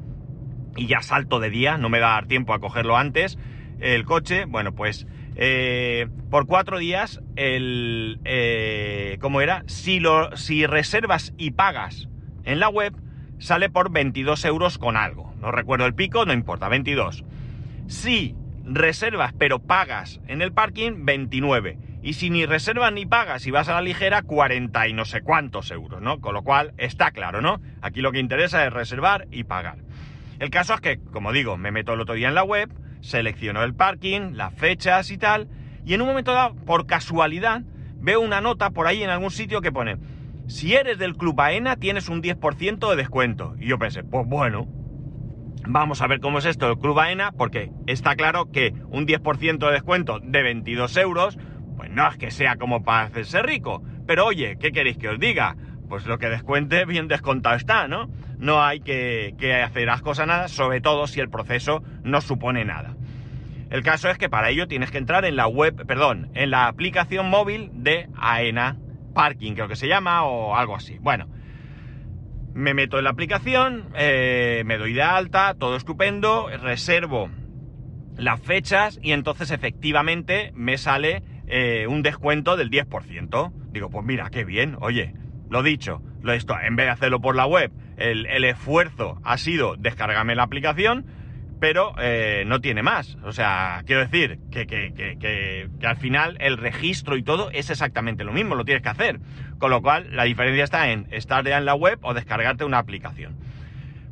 y 0.75 0.87
ya 0.87 1.01
salto 1.01 1.39
de 1.39 1.49
día, 1.49 1.77
no 1.77 1.89
me 1.89 1.99
da 1.99 2.21
tiempo 2.27 2.53
a 2.53 2.59
cogerlo 2.59 2.97
antes, 2.97 3.37
el 3.79 4.05
coche, 4.05 4.45
bueno, 4.45 4.73
pues 4.73 5.07
eh, 5.35 6.07
por 6.29 6.47
cuatro 6.47 6.79
días, 6.79 7.21
el, 7.35 8.19
eh, 8.25 9.17
¿cómo 9.21 9.41
era? 9.41 9.63
Si, 9.67 9.99
lo, 9.99 10.35
si 10.35 10.65
reservas 10.65 11.33
y 11.37 11.51
pagas 11.51 12.09
en 12.43 12.59
la 12.59 12.69
web, 12.69 12.93
sale 13.37 13.69
por 13.69 13.91
22 13.91 14.43
euros 14.45 14.77
con 14.77 14.97
algo. 14.97 15.33
No 15.39 15.51
recuerdo 15.51 15.85
el 15.85 15.95
pico, 15.95 16.25
no 16.25 16.33
importa, 16.33 16.67
22. 16.67 17.23
Si 17.87 18.35
reservas 18.65 19.33
pero 19.37 19.59
pagas 19.59 20.19
en 20.27 20.41
el 20.41 20.51
parking, 20.51 21.05
29. 21.05 21.77
Y 22.01 22.13
si 22.13 22.29
ni 22.29 22.45
reservas 22.45 22.93
ni 22.93 23.05
pagas 23.05 23.45
y 23.45 23.51
vas 23.51 23.67
a 23.67 23.73
la 23.73 23.81
ligera, 23.81 24.21
40 24.21 24.87
y 24.87 24.93
no 24.93 25.05
sé 25.05 25.21
cuántos 25.21 25.69
euros, 25.71 26.01
¿no? 26.01 26.21
Con 26.21 26.33
lo 26.33 26.43
cual 26.43 26.73
está 26.77 27.11
claro, 27.11 27.41
¿no? 27.41 27.59
Aquí 27.81 28.01
lo 28.01 28.11
que 28.11 28.19
interesa 28.19 28.65
es 28.65 28.71
reservar 28.71 29.27
y 29.31 29.43
pagar. 29.43 29.79
El 30.39 30.49
caso 30.49 30.73
es 30.73 30.81
que, 30.81 30.99
como 30.99 31.33
digo, 31.33 31.57
me 31.57 31.71
meto 31.71 31.93
el 31.93 31.99
otro 31.99 32.15
día 32.15 32.29
en 32.29 32.35
la 32.35 32.43
web, 32.43 32.69
selecciono 33.01 33.63
el 33.63 33.73
parking, 33.73 34.31
las 34.33 34.53
fechas 34.53 35.11
y 35.11 35.17
tal, 35.17 35.49
y 35.85 35.93
en 35.93 36.01
un 36.01 36.07
momento 36.07 36.31
dado, 36.31 36.55
por 36.55 36.85
casualidad, 36.85 37.63
veo 37.99 38.21
una 38.21 38.39
nota 38.39 38.69
por 38.69 38.87
ahí 38.87 39.03
en 39.03 39.09
algún 39.09 39.31
sitio 39.31 39.59
que 39.59 39.73
pone, 39.73 39.97
si 40.49 40.73
eres 40.73 40.97
del 40.97 41.15
Club 41.15 41.39
AENA 41.39 41.75
tienes 41.75 42.09
un 42.09 42.23
10% 42.23 42.89
de 42.89 42.95
descuento. 42.95 43.55
Y 43.59 43.67
yo 43.67 43.77
pensé, 43.77 44.03
pues 44.03 44.27
bueno, 44.27 44.67
vamos 45.69 46.01
a 46.01 46.07
ver 46.07 46.19
cómo 46.19 46.39
es 46.39 46.45
esto 46.45 46.67
del 46.67 46.77
Club 46.77 46.99
AENA, 46.99 47.31
porque 47.31 47.71
está 47.87 48.15
claro 48.15 48.51
que 48.51 48.73
un 48.89 49.07
10% 49.07 49.65
de 49.65 49.71
descuento 49.71 50.19
de 50.19 50.43
22 50.43 50.97
euros, 50.97 51.37
pues 51.77 51.89
no 51.91 52.07
es 52.07 52.17
que 52.17 52.31
sea 52.31 52.57
como 52.57 52.83
para 52.83 53.03
hacerse 53.03 53.41
rico. 53.41 53.81
Pero 54.05 54.25
oye, 54.25 54.57
¿qué 54.59 54.71
queréis 54.71 54.97
que 54.97 55.09
os 55.09 55.19
diga? 55.19 55.55
Pues 55.87 56.05
lo 56.05 56.17
que 56.17 56.29
descuente 56.29 56.85
bien 56.85 57.07
descontado 57.07 57.55
está, 57.55 57.87
¿no? 57.87 58.09
no 58.39 58.63
hay 58.63 58.79
que, 58.79 59.61
hacer 59.63 59.85
las 59.85 60.01
cosas 60.01 60.25
nada, 60.25 60.47
sobre 60.47 60.81
todo 60.81 61.07
si 61.07 61.19
el 61.19 61.29
proceso 61.29 61.83
no 62.03 62.21
supone 62.21 62.65
nada. 62.65 62.95
El 63.69 63.83
caso 63.83 64.09
es 64.09 64.17
que 64.17 64.29
para 64.29 64.49
ello 64.49 64.67
tienes 64.67 64.89
que 64.89 64.97
entrar 64.97 65.25
en 65.25 65.35
la 65.35 65.45
web, 65.45 65.85
perdón, 65.85 66.31
en 66.33 66.49
la 66.49 66.67
aplicación 66.67 67.29
móvil 67.29 67.69
de 67.73 68.09
AENA 68.17 68.77
Parking, 69.13 69.53
creo 69.53 69.67
que 69.67 69.75
se 69.75 69.87
llama, 69.87 70.23
o 70.23 70.55
algo 70.55 70.75
así. 70.75 70.97
Bueno, 71.01 71.27
me 72.53 72.73
meto 72.73 72.97
en 72.97 73.03
la 73.05 73.11
aplicación, 73.11 73.89
eh, 73.95 74.63
me 74.65 74.77
doy 74.77 74.93
de 74.93 75.03
alta, 75.03 75.55
todo 75.57 75.75
estupendo, 75.75 76.49
reservo 76.49 77.29
las 78.17 78.41
fechas 78.41 78.99
y 79.01 79.13
entonces 79.13 79.51
efectivamente 79.51 80.51
me 80.53 80.77
sale 80.77 81.23
eh, 81.47 81.87
un 81.87 82.03
descuento 82.03 82.57
del 82.57 82.69
10%. 82.69 83.51
Digo, 83.71 83.89
pues 83.89 84.05
mira, 84.05 84.29
qué 84.29 84.43
bien, 84.43 84.77
oye, 84.81 85.13
lo 85.49 85.63
dicho, 85.63 86.01
lo 86.21 86.33
esto, 86.33 86.55
en 86.61 86.75
vez 86.75 86.87
de 86.87 86.91
hacerlo 86.91 87.21
por 87.21 87.35
la 87.35 87.45
web, 87.45 87.71
el, 87.97 88.43
esfuerzo 88.45 89.19
ha 89.23 89.37
sido 89.37 89.75
descargarme 89.77 90.35
la 90.35 90.43
aplicación, 90.43 91.05
pero 91.59 91.93
eh, 91.99 92.43
no 92.45 92.61
tiene 92.61 92.83
más. 92.83 93.17
O 93.23 93.31
sea, 93.31 93.83
quiero 93.85 94.01
decir 94.01 94.39
que, 94.51 95.69
al 95.83 95.97
final 95.97 96.37
el 96.39 96.57
registro 96.57 97.17
y 97.17 97.23
todo 97.23 97.49
es 97.51 97.69
exactamente 97.69 98.23
lo 98.23 98.31
mismo, 98.31 98.55
lo 98.55 98.65
tienes 98.65 98.83
que 98.83 98.89
hacer. 98.89 99.19
Con 99.57 99.71
lo 99.71 99.81
cual, 99.81 100.15
la 100.15 100.23
diferencia 100.23 100.63
está 100.63 100.91
en 100.91 101.07
estar 101.11 101.45
ya 101.45 101.57
en 101.57 101.65
la 101.65 101.75
web 101.75 101.99
o 102.01 102.13
descargarte 102.13 102.63
una 102.63 102.79
aplicación. 102.79 103.37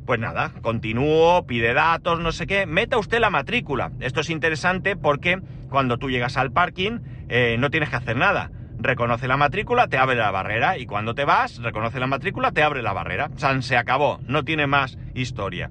Pues 0.06 0.20
nada, 0.20 0.52
continúo, 0.62 1.46
pide 1.46 1.74
datos, 1.74 2.20
no 2.20 2.32
sé 2.32 2.46
qué, 2.46 2.66
meta 2.66 2.96
usted 2.98 3.20
la 3.20 3.30
matrícula. 3.30 3.92
Esto 4.00 4.20
es 4.20 4.30
interesante 4.30 4.96
porque 4.96 5.38
cuando 5.68 5.98
tú 5.98 6.08
llegas 6.08 6.36
al 6.38 6.50
parking 6.50 7.00
eh, 7.28 7.56
no 7.58 7.70
tienes 7.70 7.90
que 7.90 7.96
hacer 7.96 8.16
nada 8.16 8.50
reconoce 8.80 9.26
la 9.28 9.36
matrícula, 9.36 9.88
te 9.88 9.98
abre 9.98 10.16
la 10.16 10.30
barrera 10.30 10.78
y 10.78 10.86
cuando 10.86 11.14
te 11.14 11.24
vas, 11.24 11.58
reconoce 11.58 11.98
la 11.98 12.06
matrícula, 12.06 12.52
te 12.52 12.62
abre 12.62 12.82
la 12.82 12.92
barrera. 12.92 13.30
San 13.36 13.62
se 13.62 13.76
acabó, 13.76 14.20
no 14.26 14.44
tiene 14.44 14.66
más 14.66 14.98
historia. 15.14 15.70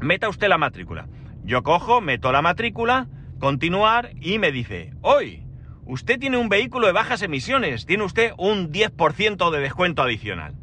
Meta 0.00 0.28
usted 0.28 0.48
la 0.48 0.58
matrícula. 0.58 1.08
Yo 1.44 1.62
cojo, 1.62 2.00
meto 2.00 2.30
la 2.30 2.42
matrícula, 2.42 3.08
continuar 3.40 4.10
y 4.20 4.38
me 4.38 4.52
dice, 4.52 4.92
hoy, 5.00 5.44
usted 5.86 6.18
tiene 6.18 6.36
un 6.36 6.48
vehículo 6.48 6.86
de 6.86 6.92
bajas 6.92 7.22
emisiones, 7.22 7.86
tiene 7.86 8.04
usted 8.04 8.32
un 8.38 8.70
10% 8.70 9.50
de 9.50 9.60
descuento 9.60 10.02
adicional. 10.02 10.54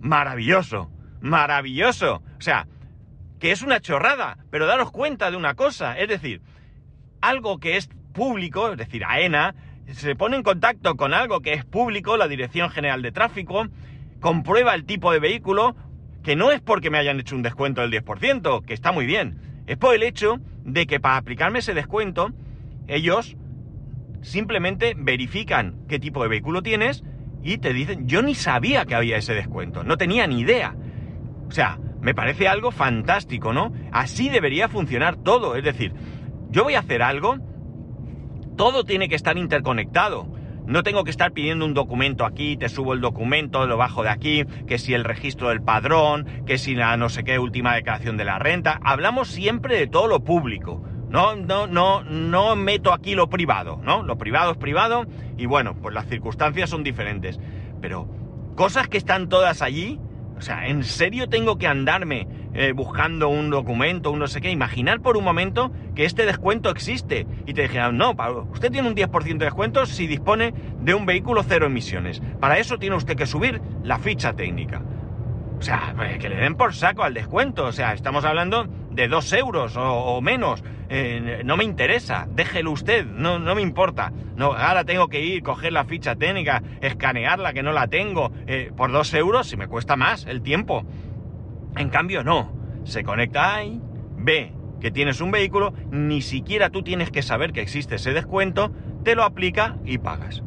Maravilloso, 0.00 0.90
maravilloso. 1.20 2.22
O 2.38 2.40
sea, 2.40 2.66
que 3.38 3.52
es 3.52 3.62
una 3.62 3.80
chorrada, 3.80 4.38
pero 4.50 4.66
daros 4.66 4.90
cuenta 4.90 5.30
de 5.30 5.36
una 5.36 5.54
cosa, 5.54 5.98
es 5.98 6.08
decir, 6.08 6.42
algo 7.20 7.58
que 7.58 7.76
es 7.76 7.88
público, 8.12 8.70
es 8.70 8.78
decir, 8.78 9.04
AENA, 9.04 9.54
se 9.92 10.16
pone 10.16 10.36
en 10.36 10.42
contacto 10.42 10.96
con 10.96 11.12
algo 11.12 11.40
que 11.40 11.52
es 11.52 11.64
público, 11.64 12.16
la 12.16 12.28
Dirección 12.28 12.70
General 12.70 13.02
de 13.02 13.12
Tráfico, 13.12 13.66
comprueba 14.20 14.74
el 14.74 14.84
tipo 14.84 15.12
de 15.12 15.18
vehículo, 15.18 15.76
que 16.24 16.34
no 16.34 16.50
es 16.50 16.60
porque 16.60 16.90
me 16.90 16.98
hayan 16.98 17.20
hecho 17.20 17.36
un 17.36 17.42
descuento 17.42 17.82
del 17.82 17.92
10%, 17.92 18.64
que 18.64 18.74
está 18.74 18.90
muy 18.90 19.06
bien, 19.06 19.62
es 19.66 19.76
por 19.76 19.94
el 19.94 20.02
hecho 20.02 20.40
de 20.64 20.86
que 20.86 20.98
para 20.98 21.18
aplicarme 21.18 21.58
ese 21.58 21.74
descuento, 21.74 22.32
ellos 22.88 23.36
simplemente 24.22 24.94
verifican 24.96 25.84
qué 25.86 25.98
tipo 25.98 26.22
de 26.22 26.30
vehículo 26.30 26.62
tienes 26.62 27.04
y 27.42 27.58
te 27.58 27.74
dicen, 27.74 28.08
yo 28.08 28.22
ni 28.22 28.34
sabía 28.34 28.86
que 28.86 28.94
había 28.94 29.18
ese 29.18 29.34
descuento, 29.34 29.84
no 29.84 29.98
tenía 29.98 30.26
ni 30.26 30.40
idea. 30.40 30.74
O 31.46 31.50
sea, 31.50 31.78
me 32.00 32.14
parece 32.14 32.48
algo 32.48 32.70
fantástico, 32.70 33.52
¿no? 33.52 33.74
Así 33.92 34.30
debería 34.30 34.68
funcionar 34.68 35.16
todo, 35.16 35.56
es 35.56 35.64
decir, 35.64 35.92
yo 36.48 36.64
voy 36.64 36.74
a 36.74 36.80
hacer 36.80 37.02
algo, 37.02 37.36
todo 38.56 38.84
tiene 38.84 39.10
que 39.10 39.14
estar 39.14 39.36
interconectado. 39.36 40.26
No 40.66 40.82
tengo 40.82 41.04
que 41.04 41.10
estar 41.10 41.32
pidiendo 41.32 41.66
un 41.66 41.74
documento 41.74 42.24
aquí, 42.24 42.56
te 42.56 42.68
subo 42.68 42.94
el 42.94 43.00
documento, 43.00 43.66
lo 43.66 43.76
bajo 43.76 44.02
de 44.02 44.08
aquí, 44.08 44.44
que 44.66 44.78
si 44.78 44.94
el 44.94 45.04
registro 45.04 45.50
del 45.50 45.62
padrón, 45.62 46.26
que 46.46 46.56
si 46.56 46.74
la 46.74 46.96
no 46.96 47.10
sé 47.10 47.22
qué 47.22 47.38
última 47.38 47.74
declaración 47.74 48.16
de 48.16 48.24
la 48.24 48.38
renta. 48.38 48.80
Hablamos 48.82 49.28
siempre 49.28 49.78
de 49.78 49.86
todo 49.86 50.06
lo 50.06 50.24
público. 50.24 50.82
No, 51.10 51.36
no, 51.36 51.66
no, 51.66 52.02
no 52.02 52.56
meto 52.56 52.92
aquí 52.92 53.14
lo 53.14 53.28
privado, 53.28 53.78
¿no? 53.84 54.02
Lo 54.02 54.16
privado 54.16 54.52
es 54.52 54.56
privado 54.56 55.04
y 55.36 55.46
bueno, 55.46 55.74
pues 55.80 55.94
las 55.94 56.06
circunstancias 56.06 56.70
son 56.70 56.82
diferentes. 56.82 57.38
Pero 57.80 58.08
cosas 58.56 58.88
que 58.88 58.96
están 58.96 59.28
todas 59.28 59.62
allí, 59.62 60.00
o 60.36 60.40
sea, 60.40 60.66
¿en 60.66 60.82
serio 60.82 61.28
tengo 61.28 61.58
que 61.58 61.66
andarme 61.66 62.26
eh, 62.54 62.72
buscando 62.72 63.28
un 63.28 63.50
documento, 63.50 64.10
un 64.10 64.20
no 64.20 64.28
sé 64.28 64.40
qué? 64.40 64.50
Imaginar 64.50 65.00
por 65.00 65.16
un 65.16 65.24
momento 65.24 65.72
que 65.94 66.04
este 66.04 66.24
descuento 66.24 66.70
existe 66.70 67.26
y 67.46 67.54
te 67.54 67.62
dijeran, 67.62 67.96
no, 67.96 68.14
usted 68.52 68.70
tiene 68.70 68.88
un 68.88 68.94
10% 68.94 69.38
de 69.38 69.44
descuento 69.44 69.86
si 69.86 70.06
dispone 70.06 70.54
de 70.80 70.94
un 70.94 71.06
vehículo 71.06 71.42
cero 71.42 71.66
emisiones. 71.66 72.22
Para 72.40 72.58
eso 72.58 72.78
tiene 72.78 72.96
usted 72.96 73.16
que 73.16 73.26
subir 73.26 73.60
la 73.82 73.98
ficha 73.98 74.32
técnica. 74.34 74.82
O 75.58 75.62
sea, 75.62 75.94
pues, 75.96 76.18
que 76.18 76.28
le 76.28 76.36
den 76.36 76.56
por 76.56 76.74
saco 76.74 77.04
al 77.04 77.14
descuento. 77.14 77.64
O 77.64 77.72
sea, 77.72 77.92
estamos 77.92 78.24
hablando 78.24 78.66
de 78.90 79.08
dos 79.08 79.32
euros 79.32 79.74
o, 79.76 80.20
menos. 80.20 80.62
Eh, 80.88 81.42
no 81.44 81.56
me 81.56 81.64
interesa, 81.64 82.28
déjelo 82.30 82.70
usted, 82.70 83.06
no, 83.06 83.38
no 83.38 83.54
me 83.54 83.62
importa. 83.62 84.12
No, 84.36 84.52
ahora 84.52 84.84
tengo 84.84 85.08
que 85.08 85.20
ir, 85.20 85.42
coger 85.42 85.72
la 85.72 85.84
ficha 85.84 86.16
técnica, 86.16 86.62
escanearla, 86.80 87.52
que 87.52 87.62
no 87.62 87.72
la 87.72 87.86
tengo. 87.88 88.30
Eh, 88.46 88.72
por 88.76 88.92
dos 88.92 89.14
euros, 89.14 89.48
si 89.48 89.56
me 89.56 89.66
cuesta 89.66 89.96
más 89.96 90.26
el 90.26 90.42
tiempo. 90.42 90.84
En 91.76 91.88
cambio, 91.88 92.24
no. 92.24 92.52
Se 92.84 93.02
conecta 93.02 93.54
ahí, 93.54 93.80
ve 94.16 94.52
que 94.80 94.90
tienes 94.90 95.20
un 95.20 95.30
vehículo, 95.30 95.72
ni 95.90 96.20
siquiera 96.20 96.68
tú 96.68 96.82
tienes 96.82 97.10
que 97.10 97.22
saber 97.22 97.52
que 97.52 97.62
existe 97.62 97.94
ese 97.94 98.12
descuento, 98.12 98.70
te 99.02 99.14
lo 99.14 99.24
aplica 99.24 99.78
y 99.84 99.98
pagas. 99.98 100.42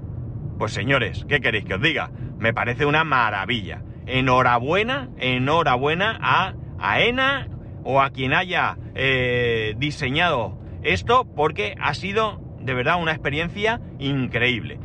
Pues 0.60 0.74
señores, 0.74 1.26
¿qué 1.28 1.40
queréis 1.40 1.66
que 1.66 1.74
os 1.74 1.82
diga? 1.82 2.12
Me 2.38 2.54
parece 2.54 2.86
una 2.86 3.04
maravilla. 3.04 3.82
Enhorabuena, 4.06 5.10
enhorabuena 5.18 6.18
a 6.22 6.54
AENA 6.80 7.48
o 7.84 8.02
a 8.02 8.12
quien 8.12 8.34
haya 8.34 8.78
eh, 8.96 9.74
diseñado 9.78 10.58
esto, 10.84 11.26
porque 11.36 11.76
ha 11.80 11.94
sido 11.94 12.40
de 12.60 12.74
verdad 12.74 13.02
una 13.02 13.12
experiencia 13.12 13.82
increíble. 14.00 14.80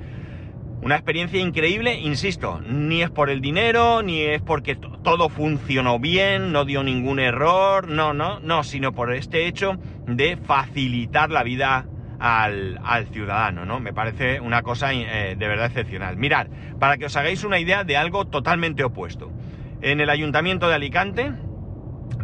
Una 0.83 0.97
experiencia 0.97 1.41
increíble, 1.41 1.95
insisto, 1.95 2.61
ni 2.61 3.03
es 3.03 3.11
por 3.11 3.31
el 3.31 3.41
dinero, 3.41 4.03
ni 4.03 4.23
es 4.23 4.43
porque 4.43 4.75
todo 4.75 5.29
funcionó 5.29 6.01
bien, 6.01 6.51
no 6.51 6.65
dio 6.65 6.83
ningún 6.83 7.21
error, 7.21 7.87
no, 7.87 8.13
no, 8.13 8.41
no, 8.41 8.65
sino 8.65 8.93
por 8.93 9.15
este 9.15 9.47
hecho 9.47 9.79
de 10.09 10.37
facilitar 10.37 11.31
la 11.31 11.45
vida 11.45 11.87
al, 12.19 13.07
ciudadano, 13.13 13.65
¿no? 13.65 13.79
Me 13.79 13.93
parece 13.93 14.41
una 14.41 14.63
cosa 14.63 14.93
eh, 14.93 15.37
de 15.39 15.49
verdad 15.49 15.67
excepcional. 15.67 16.17
Mirad, 16.17 16.49
para 16.81 16.97
que 16.99 17.07
os 17.07 17.17
hagáis 17.17 17.45
una 17.45 17.61
idea 17.61 17.85
de 17.85 17.97
algo 17.97 18.25
totalmente 18.27 18.83
opuesto. 18.83 19.31
En 19.83 20.01
el 20.01 20.11
Ayuntamiento 20.11 20.69
de 20.69 20.75
Alicante, 20.75 21.33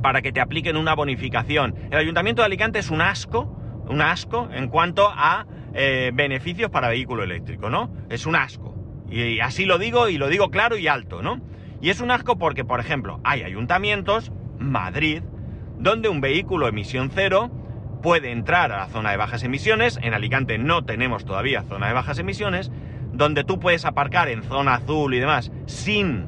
para 0.02 0.20
que 0.20 0.32
te 0.32 0.40
apliquen 0.40 0.76
una 0.76 0.96
bonificación, 0.96 1.76
el 1.92 1.98
Ayuntamiento 1.98 2.42
de 2.42 2.46
Alicante 2.46 2.80
es 2.80 2.90
un 2.90 3.02
asco, 3.02 3.56
un 3.88 4.02
asco 4.02 4.48
en 4.52 4.66
cuanto 4.66 5.08
a 5.08 5.46
eh, 5.80 6.10
beneficios 6.12 6.72
para 6.72 6.88
vehículo 6.88 7.22
eléctrico, 7.22 7.70
¿no? 7.70 7.94
Es 8.10 8.26
un 8.26 8.34
asco. 8.34 8.74
Y 9.08 9.38
así 9.38 9.64
lo 9.64 9.78
digo 9.78 10.08
y 10.08 10.18
lo 10.18 10.26
digo 10.26 10.50
claro 10.50 10.76
y 10.76 10.88
alto, 10.88 11.22
¿no? 11.22 11.40
Y 11.80 11.90
es 11.90 12.00
un 12.00 12.10
asco 12.10 12.36
porque, 12.36 12.64
por 12.64 12.80
ejemplo, 12.80 13.20
hay 13.22 13.44
ayuntamientos, 13.44 14.32
Madrid, 14.58 15.22
donde 15.78 16.08
un 16.08 16.20
vehículo 16.20 16.66
emisión 16.66 17.12
cero 17.14 17.52
puede 18.02 18.32
entrar 18.32 18.72
a 18.72 18.78
la 18.78 18.86
zona 18.88 19.12
de 19.12 19.18
bajas 19.18 19.44
emisiones. 19.44 20.00
En 20.02 20.14
Alicante 20.14 20.58
no 20.58 20.84
tenemos 20.84 21.24
todavía 21.24 21.62
zona 21.62 21.86
de 21.86 21.92
bajas 21.92 22.18
emisiones, 22.18 22.72
donde 23.12 23.44
tú 23.44 23.60
puedes 23.60 23.84
aparcar 23.84 24.28
en 24.28 24.42
zona 24.42 24.74
azul 24.74 25.14
y 25.14 25.20
demás 25.20 25.52
sin 25.66 26.26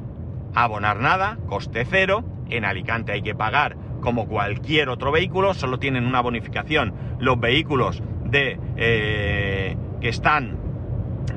abonar 0.55 1.01
nada, 1.01 1.39
coste 1.47 1.83
cero. 1.83 2.23
En 2.49 2.63
Alicante 2.63 3.11
hay 3.11 3.21
que 3.21 3.35
pagar 3.35 3.75
como 3.99 4.29
cualquier 4.29 4.87
otro 4.87 5.11
vehículo, 5.11 5.53
solo 5.53 5.77
tienen 5.77 6.05
una 6.05 6.21
bonificación 6.21 6.93
los 7.19 7.37
vehículos 7.37 8.01
de 8.31 8.57
eh, 8.77 9.77
que 9.99 10.09
están 10.09 10.57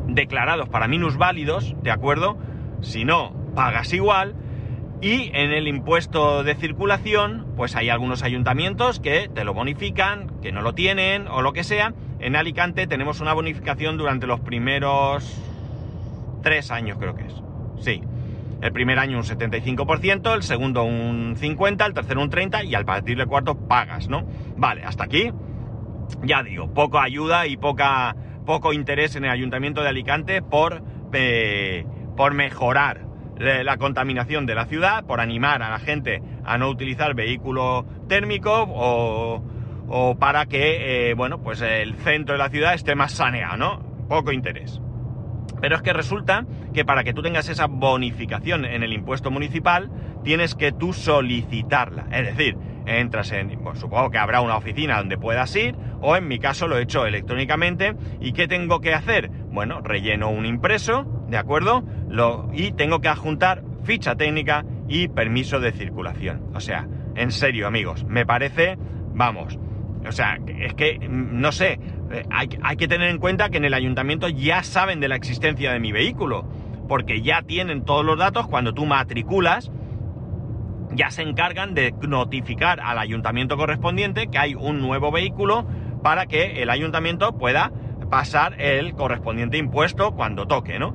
declarados 0.07 0.69
para 0.69 0.89
minusválidos, 0.89 1.75
¿de 1.83 1.91
acuerdo? 1.91 2.39
Si 2.81 3.05
no, 3.05 3.35
pagas 3.55 3.93
igual. 3.93 4.35
Y 5.01 5.31
en 5.35 5.51
el 5.53 5.69
impuesto 5.69 6.45
de 6.45 6.55
circulación, 6.55 7.47
pues 7.57 7.77
hay 7.77 7.91
algunos 7.91 8.23
ayuntamientos 8.23 9.01
que 9.01 9.29
te 9.29 9.45
lo 9.45 9.53
bonifican, 9.53 10.41
que 10.41 10.51
no 10.51 10.63
lo 10.63 10.73
tienen 10.73 11.29
o 11.29 11.43
lo 11.43 11.53
que 11.53 11.63
sea. 11.63 11.93
En 12.21 12.37
Alicante 12.37 12.87
tenemos 12.87 13.21
una 13.21 13.35
bonificación 13.35 13.99
durante 13.99 14.27
los 14.27 14.41
primeros 14.41 15.39
tres 16.43 16.71
años, 16.71 16.97
creo 16.99 17.15
que 17.15 17.27
es. 17.27 17.35
Sí. 17.81 18.01
El 18.63 18.73
primer 18.73 18.99
año 18.99 19.19
un 19.19 19.25
75%, 19.25 20.35
el 20.35 20.43
segundo 20.43 20.85
un 20.85 21.37
50%, 21.37 21.87
el 21.87 21.93
tercero 21.93 22.23
un 22.23 22.31
30% 22.31 22.65
y 22.65 22.75
al 22.75 22.87
partir 22.87 23.19
del 23.19 23.27
cuarto 23.27 23.57
pagas, 23.69 24.09
¿no? 24.09 24.25
Vale, 24.57 24.85
hasta 24.85 25.05
aquí 25.05 25.33
ya 26.23 26.42
digo, 26.42 26.73
poca 26.73 27.02
ayuda 27.02 27.46
y 27.46 27.56
poca, 27.56 28.14
poco 28.46 28.73
interés 28.73 29.16
en 29.16 29.25
el 29.25 29.30
Ayuntamiento 29.30 29.82
de 29.82 29.88
Alicante 29.88 30.42
por, 30.42 30.82
por 32.16 32.34
mejorar 32.34 33.06
la 33.38 33.76
contaminación 33.78 34.46
de 34.46 34.54
la 34.54 34.66
ciudad, 34.66 35.04
por 35.04 35.20
animar 35.20 35.62
a 35.62 35.70
la 35.70 35.78
gente 35.78 36.23
a 36.44 36.56
no 36.58 36.68
utilizar 36.68 37.14
vehículo 37.14 37.84
térmico 38.08 38.64
o, 38.68 39.42
o 39.88 40.16
para 40.16 40.46
que, 40.46 41.11
eh, 41.11 41.14
bueno, 41.14 41.42
pues 41.42 41.61
el 41.61 41.94
centro 41.94 42.34
de 42.34 42.38
la 42.38 42.49
ciudad 42.49 42.75
esté 42.75 42.94
más 42.94 43.12
saneado, 43.12 43.56
¿no? 43.56 44.06
Poco 44.08 44.32
interés. 44.32 44.80
Pero 45.61 45.76
es 45.76 45.82
que 45.82 45.92
resulta 45.92 46.46
que 46.73 46.84
para 46.84 47.04
que 47.04 47.14
tú 47.14 47.23
tengas 47.23 47.49
esa 47.49 47.66
bonificación 47.66 48.64
en 48.64 48.82
el 48.82 48.92
impuesto 48.92 49.30
municipal, 49.30 49.90
tienes 50.23 50.54
que 50.54 50.73
tú 50.73 50.93
solicitarla. 50.93 52.06
Es 52.12 52.36
decir, 52.36 52.56
entras 52.86 53.32
en, 53.32 53.58
supongo 53.75 54.10
que 54.10 54.18
habrá 54.18 54.40
una 54.40 54.56
oficina 54.56 54.99
donde 54.99 55.18
puedas 55.18 55.54
ir, 55.56 55.76
o 56.00 56.16
en 56.16 56.28
mi 56.28 56.38
caso 56.38 56.68
lo 56.68 56.78
he 56.78 56.82
hecho 56.82 57.06
electrónicamente. 57.06 57.94
¿Y 58.20 58.32
qué 58.32 58.49
tengo 58.49 58.80
que 58.80 58.94
hacer? 58.94 59.30
Bueno, 59.50 59.80
relleno 59.80 60.30
un 60.30 60.47
impreso, 60.47 61.04
¿de 61.28 61.36
acuerdo? 61.36 61.84
Lo, 62.08 62.49
y 62.52 62.73
tengo 62.73 63.00
que 63.00 63.08
adjuntar 63.08 63.62
ficha 63.84 64.16
técnica 64.16 64.64
y 64.88 65.08
permiso 65.08 65.60
de 65.60 65.73
circulación. 65.73 66.50
O 66.54 66.60
sea, 66.60 66.86
en 67.14 67.30
serio, 67.30 67.66
amigos, 67.66 68.04
me 68.04 68.26
parece, 68.26 68.76
vamos, 69.14 69.58
o 70.06 70.12
sea, 70.12 70.38
es 70.58 70.75
que, 70.75 70.99
no 71.08 71.52
sé, 71.52 71.78
eh, 72.10 72.25
hay, 72.30 72.49
hay 72.62 72.76
que 72.76 72.88
tener 72.88 73.08
en 73.08 73.18
cuenta 73.18 73.49
que 73.49 73.58
en 73.58 73.64
el 73.64 73.75
ayuntamiento 73.75 74.28
ya 74.28 74.62
saben 74.62 75.00
de 75.00 75.08
la 75.08 75.16
existencia 75.16 75.73
de 75.73 75.80
mi 75.80 75.92
vehículo, 75.92 76.47
porque 76.88 77.23
ya 77.23 77.42
tienen 77.42 77.84
todos 77.84 78.04
los 78.04 78.18
datos 78.18 78.47
cuando 78.47 78.75
tú 78.75 78.84
matriculas 78.84 79.70
ya 80.95 81.11
se 81.11 81.23
encargan 81.23 81.75
de 81.75 81.95
notificar 82.07 82.80
al 82.80 82.99
ayuntamiento 82.99 83.57
correspondiente 83.57 84.28
que 84.28 84.39
hay 84.39 84.54
un 84.54 84.80
nuevo 84.80 85.11
vehículo 85.11 85.67
para 86.02 86.26
que 86.26 86.63
el 86.63 86.71
ayuntamiento 86.71 87.37
pueda 87.37 87.73
pasar 88.11 88.61
el 88.61 88.95
correspondiente 88.95 89.59
impuesto 89.59 90.13
cuando 90.13 90.47
toque, 90.47 90.78
¿no? 90.78 90.95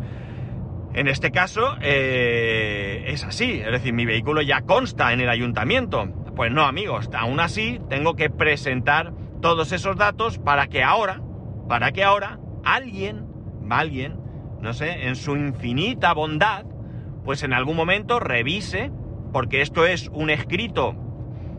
En 0.93 1.07
este 1.07 1.31
caso 1.31 1.75
eh, 1.81 3.05
es 3.07 3.23
así, 3.23 3.61
es 3.61 3.71
decir, 3.71 3.93
mi 3.93 4.05
vehículo 4.05 4.41
ya 4.41 4.61
consta 4.61 5.13
en 5.13 5.21
el 5.21 5.29
ayuntamiento. 5.29 6.07
Pues 6.35 6.51
no, 6.51 6.63
amigos, 6.63 7.09
aún 7.13 7.39
así 7.39 7.79
tengo 7.89 8.15
que 8.15 8.29
presentar 8.29 9.13
todos 9.41 9.71
esos 9.71 9.97
datos 9.97 10.39
para 10.39 10.67
que 10.67 10.83
ahora, 10.83 11.21
para 11.67 11.91
que 11.91 12.03
ahora 12.03 12.39
alguien, 12.63 13.25
alguien, 13.69 14.15
no 14.61 14.73
sé, 14.73 15.07
en 15.07 15.15
su 15.15 15.35
infinita 15.35 16.13
bondad, 16.13 16.65
pues 17.23 17.43
en 17.43 17.53
algún 17.53 17.75
momento 17.75 18.19
revise 18.19 18.91
porque 19.31 19.61
esto 19.61 19.85
es 19.85 20.09
un 20.13 20.29
escrito 20.29 20.95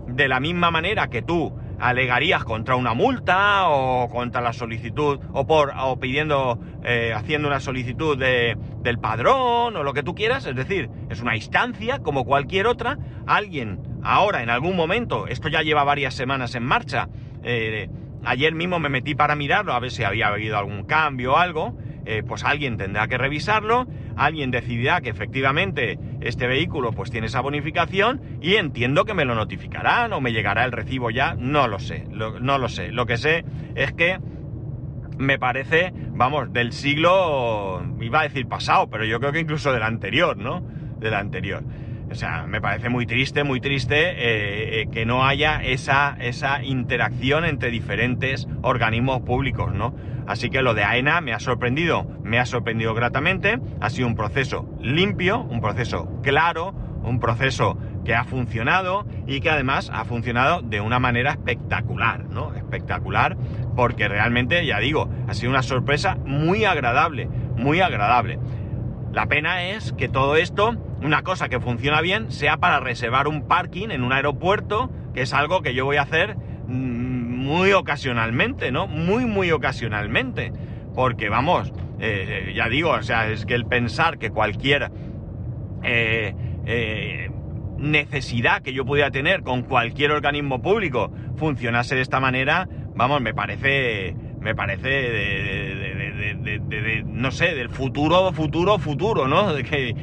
de 0.07 0.29
la 0.29 0.41
misma 0.41 0.71
manera 0.71 1.09
que 1.09 1.23
tú 1.23 1.53
alegarías 1.79 2.45
contra 2.45 2.77
una 2.77 2.93
multa 2.93 3.69
o 3.69 4.09
contra 4.11 4.41
la 4.41 4.53
solicitud 4.53 5.19
o 5.33 5.47
por 5.47 5.73
o 5.79 5.99
pidiendo 5.99 6.59
eh, 6.85 7.13
haciendo 7.15 7.49
una 7.49 7.61
solicitud 7.61 8.19
de, 8.19 8.57
del 8.83 8.99
padrón 8.99 9.77
o 9.77 9.83
lo 9.83 9.95
que 9.95 10.03
tú 10.03 10.15
quieras. 10.15 10.47
Es 10.47 10.57
decir 10.57 10.91
es 11.09 11.23
una 11.23 11.37
instancia 11.37 12.01
como 12.01 12.25
cualquier 12.25 12.67
otra. 12.67 12.99
Alguien 13.27 13.81
ahora 14.03 14.43
en 14.43 14.51
algún 14.51 14.77
momento 14.77 15.27
esto 15.27 15.49
ya 15.49 15.63
lleva 15.63 15.85
varias 15.85 16.15
semanas 16.15 16.55
en 16.55 16.65
marcha 16.65 17.09
eh, 17.43 17.89
ayer 18.25 18.55
mismo 18.55 18.79
me 18.79 18.89
metí 18.89 19.15
para 19.15 19.35
mirarlo 19.35 19.73
a 19.73 19.81
ver 19.81 19.91
si 19.91 20.05
había 20.05 20.29
habido 20.29 20.59
algún 20.59 20.85
cambio 20.85 21.33
o 21.33 21.37
algo 21.37 21.77
eh, 22.05 22.23
pues 22.27 22.45
alguien 22.45 22.77
tendrá 22.77 23.09
que 23.09 23.19
revisarlo 23.19 23.87
alguien 24.17 24.51
decidirá 24.51 25.01
que 25.01 25.11
efectivamente 25.11 25.99
este 26.21 26.47
vehículo 26.47 26.93
pues 26.93 27.11
tiene 27.11 27.29
esa 27.29 27.41
bonificación 27.41 28.39
y 28.41 28.57
entiendo 28.57 29.05
que 29.05 29.15
me 29.15 29.25
lo 29.25 29.35
notificarán 29.35 30.13
o 30.13 30.21
me 30.21 30.33
llegará 30.33 30.65
el 30.65 30.73
recibo 30.73 31.11
ya, 31.11 31.35
no 31.35 31.69
lo 31.69 31.79
sé, 31.79 32.07
no 32.11 32.59
lo 32.59 32.69
sé. 32.69 32.93
Lo 32.93 33.07
que 33.07 33.17
sé 33.17 33.45
es 33.75 33.93
que 33.93 34.19
me 35.19 35.39
parece, 35.39 35.93
vamos, 36.13 36.53
del 36.53 36.73
siglo, 36.73 37.83
iba 38.01 38.21
a 38.21 38.23
decir 38.25 38.47
pasado, 38.47 38.89
pero 38.89 39.05
yo 39.05 39.21
creo 39.21 39.33
que 39.33 39.41
incluso 39.41 39.73
del 39.73 39.83
anterior, 39.83 40.37
¿no? 40.37 40.61
Del 40.99 41.15
anterior. 41.15 41.63
O 42.11 42.15
sea, 42.15 42.45
me 42.47 42.61
parece 42.61 42.89
muy 42.89 43.07
triste, 43.07 43.45
muy 43.45 43.61
triste 43.61 43.97
eh, 43.97 44.81
eh, 44.81 44.87
que 44.91 45.07
no 45.07 45.25
haya 45.25 45.63
esa, 45.63 46.17
esa 46.21 46.63
interacción 46.65 47.45
entre 47.45 47.71
diferentes 47.71 48.49
organismos 48.63 49.21
públicos, 49.21 49.73
¿no? 49.73 49.95
Así 50.27 50.51
que 50.51 50.63
lo 50.63 50.75
de 50.75 50.83
AENA 50.83 51.21
me 51.21 51.33
ha 51.33 51.41
sorprendido, 51.41 52.07
me 52.25 52.39
ha 52.39 52.47
sorprendido 52.47 52.95
gratamente. 52.95 53.61
Ha 53.81 53.91
sido 53.91 54.09
un 54.09 54.17
proceso 54.17 54.69
limpio, 54.81 55.41
un 55.41 55.61
proceso 55.61 56.21
claro, 56.23 56.75
un 57.03 57.21
proceso 57.21 57.79
que 58.05 58.15
ha 58.15 58.25
funcionado 58.25 59.07
y 59.27 59.41
que 59.41 59.51
además 59.51 59.91
ha 59.93 60.05
funcionado 60.05 60.63
de 60.63 60.81
una 60.81 60.99
manera 60.99 61.33
espectacular, 61.33 62.25
¿no? 62.25 62.55
Espectacular, 62.55 63.37
porque 63.77 64.09
realmente, 64.09 64.65
ya 64.67 64.79
digo, 64.79 65.09
ha 65.29 65.35
sido 65.35 65.51
una 65.51 65.63
sorpresa 65.63 66.17
muy 66.25 66.65
agradable, 66.65 67.29
muy 67.57 67.81
agradable. 67.81 68.39
La 69.13 69.27
pena 69.27 69.65
es 69.65 69.93
que 69.93 70.09
todo 70.09 70.37
esto, 70.37 70.77
una 71.03 71.23
cosa 71.23 71.49
que 71.49 71.61
funciona 71.61 72.01
bien, 72.01 72.31
sea 72.31 72.59
para 72.59 72.81
reservar 72.81 73.29
un 73.29 73.47
parking 73.47 73.89
en 73.91 74.03
un 74.03 74.13
aeropuerto, 74.13 74.91
que 75.15 75.23
es 75.23 75.33
algo 75.33 75.63
que 75.63 75.75
yo 75.75 75.85
voy 75.85 75.97
a 75.97 76.03
hacer 76.03 76.37
mm, 76.37 77.21
muy 77.41 77.73
ocasionalmente, 77.73 78.71
¿no? 78.71 78.87
Muy, 78.87 79.25
muy 79.25 79.51
ocasionalmente. 79.51 80.53
Porque 80.95 81.29
vamos, 81.29 81.73
eh, 82.01 82.53
ya 82.55 82.69
digo, 82.69 82.91
o 82.91 83.03
sea, 83.03 83.29
es 83.31 83.47
que 83.47 83.55
el 83.55 83.65
pensar 83.65 84.19
que 84.19 84.31
cualquier 84.31 84.91
eh, 85.83 86.35
eh, 86.67 87.31
necesidad 87.79 88.63
que 88.63 88.73
yo 88.73 88.85
pudiera 88.85 89.11
tener 89.11 89.43
con 89.43 89.63
cualquier 89.63 90.11
organismo 90.13 90.61
público 90.61 91.11
funcionase 91.37 91.95
de 91.95 92.03
esta 92.03 92.21
manera, 92.21 92.69
vamos, 92.95 93.23
me 93.23 93.33
parece, 93.33 94.15
me 94.41 94.55
parece 94.55 94.89
de, 94.89 96.01
no 97.07 97.31
sé, 97.31 97.55
del 97.55 97.71
futuro, 97.71 98.33
futuro, 98.33 98.79
futuro, 98.79 99.27
¿no? 99.27 99.55
Que 99.63 99.95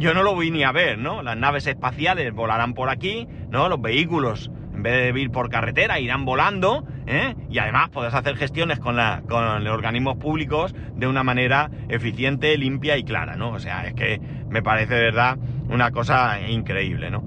yo 0.00 0.14
no 0.14 0.22
lo 0.22 0.40
ni 0.40 0.64
a 0.64 0.72
ver, 0.72 0.98
¿no? 0.98 1.22
Las 1.22 1.36
naves 1.36 1.66
espaciales 1.66 2.32
volarán 2.32 2.72
por 2.72 2.88
aquí, 2.88 3.28
¿no? 3.50 3.68
Los 3.68 3.82
vehículos, 3.82 4.50
en 4.74 4.82
vez 4.82 5.12
de 5.12 5.20
ir 5.20 5.30
por 5.30 5.50
carretera, 5.50 6.00
irán 6.00 6.24
volando, 6.24 6.84
¿eh? 7.06 7.34
Y 7.50 7.58
además 7.58 7.90
podrás 7.90 8.14
hacer 8.14 8.36
gestiones 8.36 8.80
con, 8.80 8.96
los 8.96 9.74
organismos 9.74 10.16
públicos 10.16 10.74
de 10.96 11.06
una 11.06 11.22
manera 11.22 11.70
eficiente, 11.90 12.56
limpia 12.56 12.96
y 12.96 13.04
clara, 13.04 13.36
¿no? 13.36 13.50
O 13.50 13.58
sea, 13.58 13.86
es 13.86 13.92
que 13.92 14.18
me 14.48 14.62
parece 14.62 14.94
de 14.94 15.02
verdad 15.02 15.36
una 15.68 15.90
cosa 15.90 16.40
increíble, 16.48 17.10
¿no? 17.10 17.26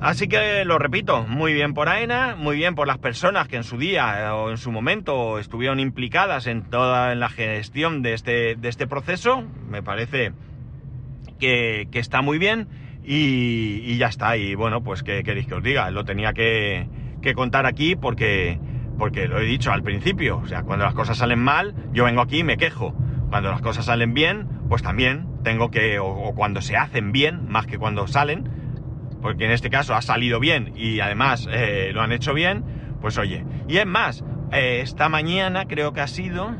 Así 0.00 0.28
que 0.28 0.64
lo 0.64 0.78
repito, 0.78 1.26
muy 1.26 1.54
bien 1.54 1.74
por 1.74 1.88
AENA, 1.88 2.36
muy 2.36 2.56
bien 2.56 2.76
por 2.76 2.86
las 2.86 2.98
personas 2.98 3.48
que 3.48 3.56
en 3.56 3.64
su 3.64 3.78
día 3.78 4.34
o 4.36 4.50
en 4.50 4.58
su 4.58 4.70
momento 4.70 5.40
estuvieron 5.40 5.80
implicadas 5.80 6.46
en 6.46 6.62
toda 6.62 7.16
la 7.16 7.30
gestión 7.30 8.04
este, 8.06 8.54
de 8.54 8.68
este 8.68 8.86
proceso. 8.86 9.42
Me 9.68 9.82
parece 9.82 10.32
que, 11.38 11.88
está 11.92 12.22
muy 12.22 12.38
bien 12.38 12.68
y, 13.02 13.96
ya 13.96 14.08
está. 14.08 14.36
Y 14.36 14.54
bueno, 14.54 14.82
pues 14.82 15.02
¿qué 15.02 15.22
queréis 15.22 15.46
que 15.46 15.54
os 15.54 15.62
diga? 15.62 15.90
Lo 15.90 16.04
tenía 16.04 16.32
que, 16.32 16.88
contar 17.34 17.66
aquí 17.66 17.96
porque, 17.96 18.58
porque 18.98 19.28
lo 19.28 19.38
he 19.38 19.44
dicho 19.44 19.72
al 19.72 19.82
principio. 19.82 20.38
O 20.38 20.46
sea, 20.46 20.62
cuando 20.62 20.84
las 20.84 20.94
cosas 20.94 21.18
salen 21.18 21.40
mal, 21.40 21.74
yo 21.92 22.04
vengo 22.04 22.20
aquí 22.20 22.38
y 22.38 22.44
me 22.44 22.56
quejo. 22.56 22.94
Cuando 23.30 23.50
las 23.50 23.60
cosas 23.60 23.86
salen 23.86 24.14
bien, 24.14 24.46
pues 24.68 24.82
también 24.82 25.26
tengo 25.42 25.70
que, 25.70 25.98
o, 25.98 26.34
cuando 26.34 26.60
se 26.60 26.76
hacen 26.76 27.12
bien, 27.12 27.48
más 27.48 27.66
que 27.66 27.78
cuando 27.78 28.06
salen, 28.06 28.48
porque 29.22 29.44
en 29.44 29.52
este 29.52 29.70
caso 29.70 29.94
ha 29.94 30.02
salido 30.02 30.40
bien 30.40 30.72
y 30.76 31.00
además 31.00 31.48
eh, 31.50 31.90
lo 31.94 32.02
han 32.02 32.12
hecho 32.12 32.34
bien, 32.34 32.64
pues 33.00 33.16
oye. 33.18 33.44
Y 33.68 33.78
es 33.78 33.86
más, 33.86 34.24
eh, 34.52 34.80
esta 34.82 35.08
mañana 35.08 35.66
creo 35.66 35.92
que 35.92 36.00
ha 36.00 36.06
sido, 36.06 36.54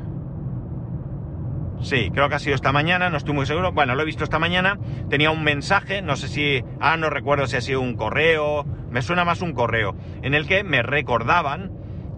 Sí, 1.81 2.11
creo 2.13 2.29
que 2.29 2.37
ha 2.37 2.39
sido 2.39 2.55
esta 2.55 2.73
mañana, 2.73 3.11
no 3.11 3.17
estoy 3.17 3.35
muy 3.35 3.47
seguro. 3.47 3.73
Bueno, 3.73 3.95
lo 3.95 4.03
he 4.03 4.07
visto 4.07 4.25
esta 4.25 4.39
mañana. 4.39 4.79
Tenía 5.11 5.31
un 5.31 5.45
mensaje, 5.45 6.03
no 6.03 6.17
sé 6.17 6.29
si. 6.29 6.63
Ah, 6.81 6.97
no 6.97 7.11
recuerdo 7.11 7.47
si 7.47 7.57
ha 7.57 7.61
sido 7.61 7.81
un 7.81 7.95
correo. 7.95 8.65
Me 8.91 9.03
suena 9.03 9.25
más 9.25 9.43
un 9.43 9.53
correo. 9.53 9.95
En 10.23 10.35
el 10.35 10.47
que 10.47 10.65
me 10.65 10.83
recordaban 10.83 11.73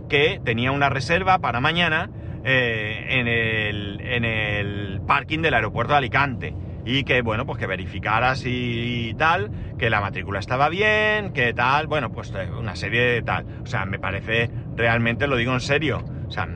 que 0.09 0.41
tenía 0.45 0.71
una 0.71 0.89
reserva 0.89 1.39
para 1.39 1.61
mañana 1.61 2.11
eh, 2.45 3.07
en, 3.09 3.29
el, 3.29 4.01
en 4.03 4.25
el 4.25 5.01
parking 5.07 5.41
del 5.41 5.55
aeropuerto 5.55 5.95
de 5.95 5.99
Alicante. 5.99 6.55
Y 6.85 7.03
que, 7.03 7.21
bueno, 7.23 7.45
pues 7.45 7.59
que 7.59 7.67
verificara 7.67 8.37
si 8.37 9.13
tal, 9.19 9.51
que 9.77 9.91
la 9.91 10.01
matrícula 10.01 10.39
estaba 10.39 10.69
bien, 10.69 11.33
que 11.33 11.53
tal, 11.53 11.89
bueno, 11.89 12.13
pues 12.13 12.33
eh, 12.37 12.49
una 12.57 12.77
serie 12.77 13.01
de 13.01 13.23
tal. 13.23 13.45
O 13.65 13.67
sea, 13.67 13.85
me 13.87 13.99
parece, 13.99 14.49
realmente 14.77 15.27
lo 15.27 15.35
digo 15.35 15.53
en 15.53 15.61
serio. 15.61 16.05
O 16.29 16.31
sea, 16.31 16.47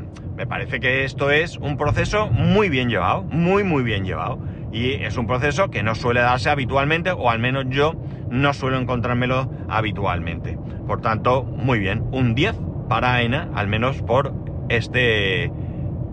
me 0.40 0.46
parece 0.46 0.80
que 0.80 1.04
esto 1.04 1.30
es 1.30 1.58
un 1.58 1.76
proceso 1.76 2.30
muy 2.30 2.70
bien 2.70 2.88
llevado, 2.88 3.24
muy, 3.24 3.62
muy 3.62 3.82
bien 3.82 4.06
llevado. 4.06 4.38
Y 4.72 4.92
es 4.92 5.18
un 5.18 5.26
proceso 5.26 5.68
que 5.68 5.82
no 5.82 5.94
suele 5.94 6.20
darse 6.20 6.48
habitualmente, 6.48 7.10
o 7.10 7.28
al 7.28 7.38
menos 7.38 7.66
yo 7.68 7.92
no 8.30 8.54
suelo 8.54 8.78
encontrármelo 8.78 9.50
habitualmente. 9.68 10.56
Por 10.86 11.02
tanto, 11.02 11.44
muy 11.44 11.78
bien, 11.78 12.04
un 12.12 12.34
10 12.34 12.56
para 12.88 13.12
AENA, 13.16 13.50
al 13.54 13.68
menos 13.68 14.00
por 14.00 14.32
este, 14.70 15.52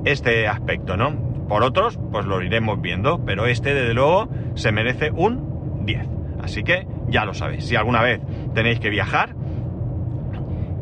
este 0.04 0.50
aspecto, 0.50 0.98
¿no? 0.98 1.16
Por 1.48 1.64
otros, 1.64 1.98
pues 2.12 2.26
lo 2.26 2.42
iremos 2.42 2.82
viendo, 2.82 3.24
pero 3.24 3.46
este, 3.46 3.74
desde 3.74 3.94
luego, 3.94 4.28
se 4.56 4.74
merece 4.74 5.10
un 5.10 5.86
10. 5.86 6.06
Así 6.44 6.66
que 6.66 6.86
ya 7.08 7.24
lo 7.24 7.34
sabéis, 7.34 7.64
si 7.64 7.78
alguna 7.78 8.02
vez 8.02 8.20
tenéis 8.54 8.82
que 8.82 8.90
viajar 8.90 9.38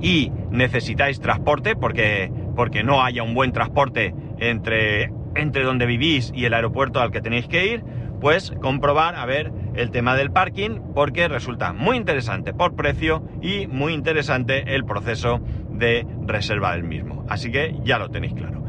y 0.02 0.32
necesitáis 0.50 1.20
transporte, 1.20 1.76
porque 1.76 2.32
porque 2.56 2.84
no 2.84 3.04
haya 3.04 3.24
un 3.24 3.34
buen 3.34 3.52
transporte 3.52 4.14
entre, 4.40 5.12
entre 5.36 5.64
donde 5.64 5.86
vivís 5.86 6.32
y 6.34 6.46
el 6.46 6.54
aeropuerto 6.54 7.02
al 7.02 7.12
que 7.12 7.22
tenéis 7.22 7.48
que 7.48 7.68
ir, 7.68 7.84
pues 8.20 8.54
comprobar 8.62 9.16
a 9.16 9.26
ver 9.26 9.52
el 9.76 9.92
tema 9.92 10.16
del 10.16 10.32
parking 10.32 10.80
porque 10.94 11.28
resulta 11.28 11.74
muy 11.74 11.98
interesante 11.98 12.54
por 12.54 12.76
precio 12.76 13.24
y 13.42 13.68
muy 13.68 13.94
interesante 13.94 14.76
el 14.76 14.86
proceso 14.86 15.42
de 15.70 16.08
reserva 16.26 16.74
del 16.74 16.84
mismo. 16.84 17.26
Así 17.30 17.52
que 17.52 17.76
ya 17.84 18.00
lo 18.00 18.10
tenéis 18.10 18.34
claro. 18.34 18.64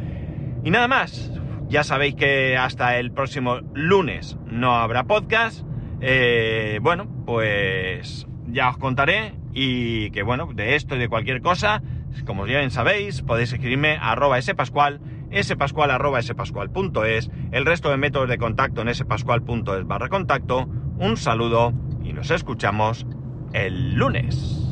Y 0.64 0.70
nada 0.70 0.88
más, 0.88 1.32
ya 1.68 1.84
sabéis 1.84 2.16
que 2.16 2.56
hasta 2.56 2.98
el 2.98 3.12
próximo 3.12 3.60
lunes 3.72 4.36
no 4.46 4.74
habrá 4.76 5.04
podcast. 5.04 5.64
Eh, 6.00 6.78
bueno, 6.82 7.06
pues 7.24 8.26
ya 8.48 8.70
os 8.70 8.78
contaré 8.78 9.34
y 9.52 10.10
que 10.10 10.22
bueno, 10.22 10.50
de 10.52 10.74
esto 10.74 10.96
y 10.96 10.98
de 10.98 11.08
cualquier 11.08 11.40
cosa 11.40 11.82
como 12.24 12.44
bien 12.44 12.70
sabéis, 12.70 13.22
podéis 13.22 13.52
escribirme 13.52 13.96
a 13.96 14.12
arroba 14.12 14.40
spascual, 14.40 15.00
spascual 15.42 15.90
arroba 15.90 16.22
spascual.es, 16.22 17.30
el 17.52 17.66
resto 17.66 17.90
de 17.90 17.96
métodos 17.96 18.28
de 18.28 18.38
contacto 18.38 18.82
en 18.82 18.94
spascual.es 18.94 19.86
barra 19.86 20.08
contacto. 20.08 20.68
Un 20.98 21.16
saludo 21.16 21.72
y 22.02 22.12
nos 22.12 22.30
escuchamos 22.30 23.06
el 23.52 23.94
lunes. 23.94 24.62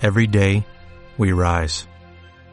Every 0.00 0.28
day, 0.28 0.64
we 1.18 1.32
rise 1.32 1.88